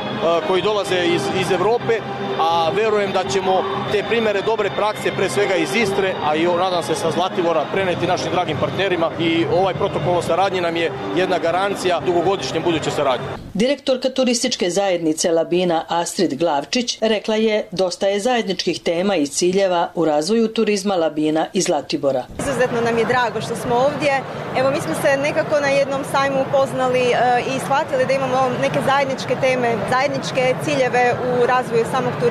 koji 0.46 0.62
dolaze 0.62 1.04
iz, 1.04 1.22
iz 1.40 1.50
Evrope, 1.50 2.00
a 2.38 2.70
verujem 2.70 3.12
da 3.12 3.25
ćemo 3.25 3.62
te 3.92 4.05
primere 4.09 4.42
dobre 4.42 4.70
prakse, 4.77 5.12
pre 5.16 5.29
svega 5.31 5.55
iz 5.55 5.75
Istre, 5.75 6.14
a 6.25 6.37
i 6.37 6.44
nadam 6.44 6.83
se 6.83 6.94
sa 6.94 7.11
Zlatibora, 7.11 7.64
preneti 7.73 8.07
našim 8.07 8.33
dragim 8.33 8.57
partnerima 8.61 9.11
i 9.20 9.47
ovaj 9.53 9.75
protokol 9.75 10.18
o 10.18 10.23
saradnji 10.23 10.61
nam 10.61 10.77
je 10.77 10.92
jedna 11.16 11.38
garancija 11.38 12.01
dugogodišnje 12.01 12.61
buduće 12.61 12.90
saradnje. 12.90 13.27
Direktorka 13.55 14.09
turističke 14.09 14.70
zajednice 14.70 15.31
Labina 15.31 15.85
Astrid 15.88 16.38
Glavčić 16.38 16.99
rekla 17.01 17.35
je 17.35 17.66
dosta 17.70 18.07
je 18.07 18.20
zajedničkih 18.20 18.81
tema 18.81 19.16
i 19.16 19.27
ciljeva 19.27 19.90
u 19.94 20.05
razvoju 20.05 20.49
turizma 20.49 20.97
Labina 20.97 21.47
i 21.53 21.61
Zlatibora. 21.61 22.25
Izuzetno 22.38 22.81
nam 22.81 22.99
je 22.99 23.05
drago 23.05 23.40
što 23.40 23.57
smo 23.57 23.75
ovdje. 23.75 24.12
Evo 24.59 24.70
mi 24.70 24.81
smo 24.81 24.94
se 24.94 25.16
nekako 25.16 25.61
na 25.61 25.68
jednom 25.68 26.03
sajmu 26.12 26.37
upoznali 26.49 26.99
e, 27.01 27.14
i 27.57 27.59
shvatili 27.64 28.07
da 28.07 28.12
imamo 28.12 28.51
neke 28.62 28.79
zajedničke 28.87 29.35
teme, 29.40 29.77
zajedničke 29.90 30.55
ciljeve 30.64 31.14
u 31.31 31.47
razvoju 31.47 31.85
samog 31.92 32.12
turizma 32.12 32.23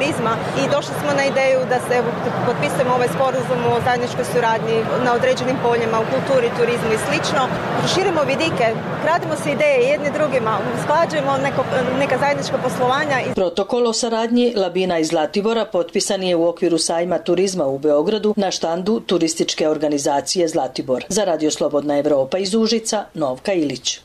i 0.62 0.64
došli 0.76 0.94
smo 1.02 1.12
na 1.20 1.24
ideju 1.32 1.60
da 1.72 1.78
se 1.86 1.94
evo, 2.00 2.10
potpisujemo 2.48 2.94
ovaj 2.96 3.10
sporazum 3.16 3.60
o 3.74 3.82
zajedničkoj 3.86 4.26
suradnji 4.34 4.78
na 5.06 5.12
određenim 5.14 5.58
poljima 5.68 5.98
u 6.00 6.10
kulturi, 6.14 6.50
turizmu 6.60 6.92
i 6.94 7.04
slično. 7.06 7.42
Proširimo 7.80 8.22
vidike, 8.34 8.66
kradimo 9.04 9.36
se 9.36 9.52
ideje 9.52 9.78
jedni 9.92 10.10
drugima, 10.18 10.54
usklađujemo 10.78 11.32
neko, 11.46 11.62
neka 12.00 12.18
zajednička 12.24 12.58
poslovanja. 12.66 13.18
Protokol 13.36 13.88
o 13.88 13.94
saradnji 13.94 14.54
Labina 14.56 15.00
iz 15.00 15.08
Zlatibora 15.08 15.66
potpisan 15.66 16.24
je 16.24 16.36
u 16.36 16.48
okviru 16.48 16.78
sajma 16.78 17.18
turizma 17.18 17.66
u 17.66 17.78
Beogradu 17.80 18.34
na 18.38 18.52
štandu 18.52 19.00
turističke 19.00 19.70
organizacije 19.70 20.48
Zlatibor. 20.48 21.04
Za 21.10 21.24
Radio 21.24 21.52
Slobodna 21.52 21.98
Evropa 21.98 22.38
iz 22.38 22.54
Užica, 22.56 23.06
Novka 23.14 23.54
Ilić. 23.54 24.00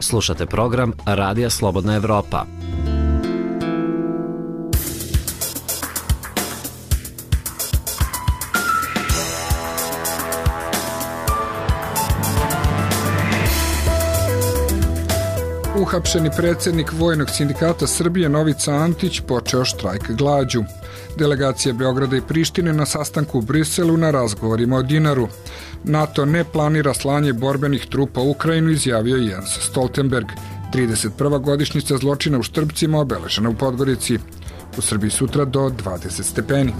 Slušate 0.00 0.46
program 0.46 0.92
Radija 1.06 1.50
Slobodna 1.50 1.96
Evropa. 1.96 2.44
Uhapšeni 15.94 16.30
predsednik 16.36 16.92
Vojnog 16.92 17.30
sindikata 17.30 17.86
Srbije 17.86 18.28
Novica 18.28 18.72
Antić 18.72 19.20
počeo 19.20 19.64
štrajk 19.64 20.10
glađu. 20.10 20.62
Delegacija 21.18 21.72
Beograda 21.72 22.16
i 22.16 22.20
Prištine 22.20 22.72
na 22.72 22.86
sastanku 22.86 23.38
u 23.38 23.42
Briselu 23.42 23.96
na 23.96 24.10
razgovorima 24.10 24.76
o 24.76 24.82
dinaru. 24.82 25.28
NATO 25.84 26.24
ne 26.24 26.44
planira 26.44 26.94
slanje 26.94 27.32
borbenih 27.32 27.86
trupa 27.86 28.20
u 28.20 28.30
Ukrajinu, 28.30 28.70
izjavio 28.70 29.16
Jens 29.16 29.58
Stoltenberg. 29.70 30.26
31. 30.72 31.40
godišnjica 31.40 31.96
zločina 31.96 32.38
u 32.38 32.42
Štrbcima 32.42 33.00
obeležena 33.00 33.50
u 33.50 33.54
Podgorici. 33.54 34.18
U 34.78 34.82
Srbiji 34.82 35.10
sutra 35.10 35.44
do 35.44 35.60
20 35.60 36.22
stepeni. 36.22 36.74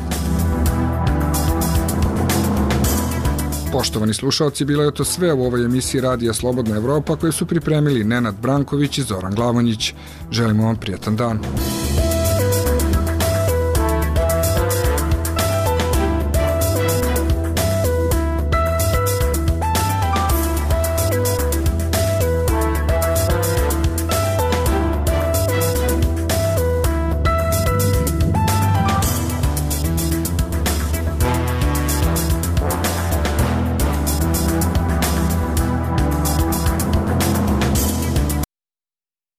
Poštovani 3.75 4.15
slušalci, 4.15 4.65
bilo 4.65 4.83
je 4.83 4.95
to 4.95 5.05
sve 5.05 5.33
u 5.33 5.45
ovoj 5.45 5.65
emisiji 5.65 6.01
Radija 6.01 6.33
Slobodna 6.33 6.77
Evropa 6.77 7.17
koje 7.17 7.33
su 7.33 7.47
pripremili 7.47 8.05
Nenad 8.05 8.35
Branković 8.43 8.99
i 8.99 9.03
Zoran 9.03 9.35
Glavonjić. 9.35 9.95
Želimo 10.31 10.65
vam 10.65 10.77
prijetan 10.77 11.17
dan. 11.17 11.39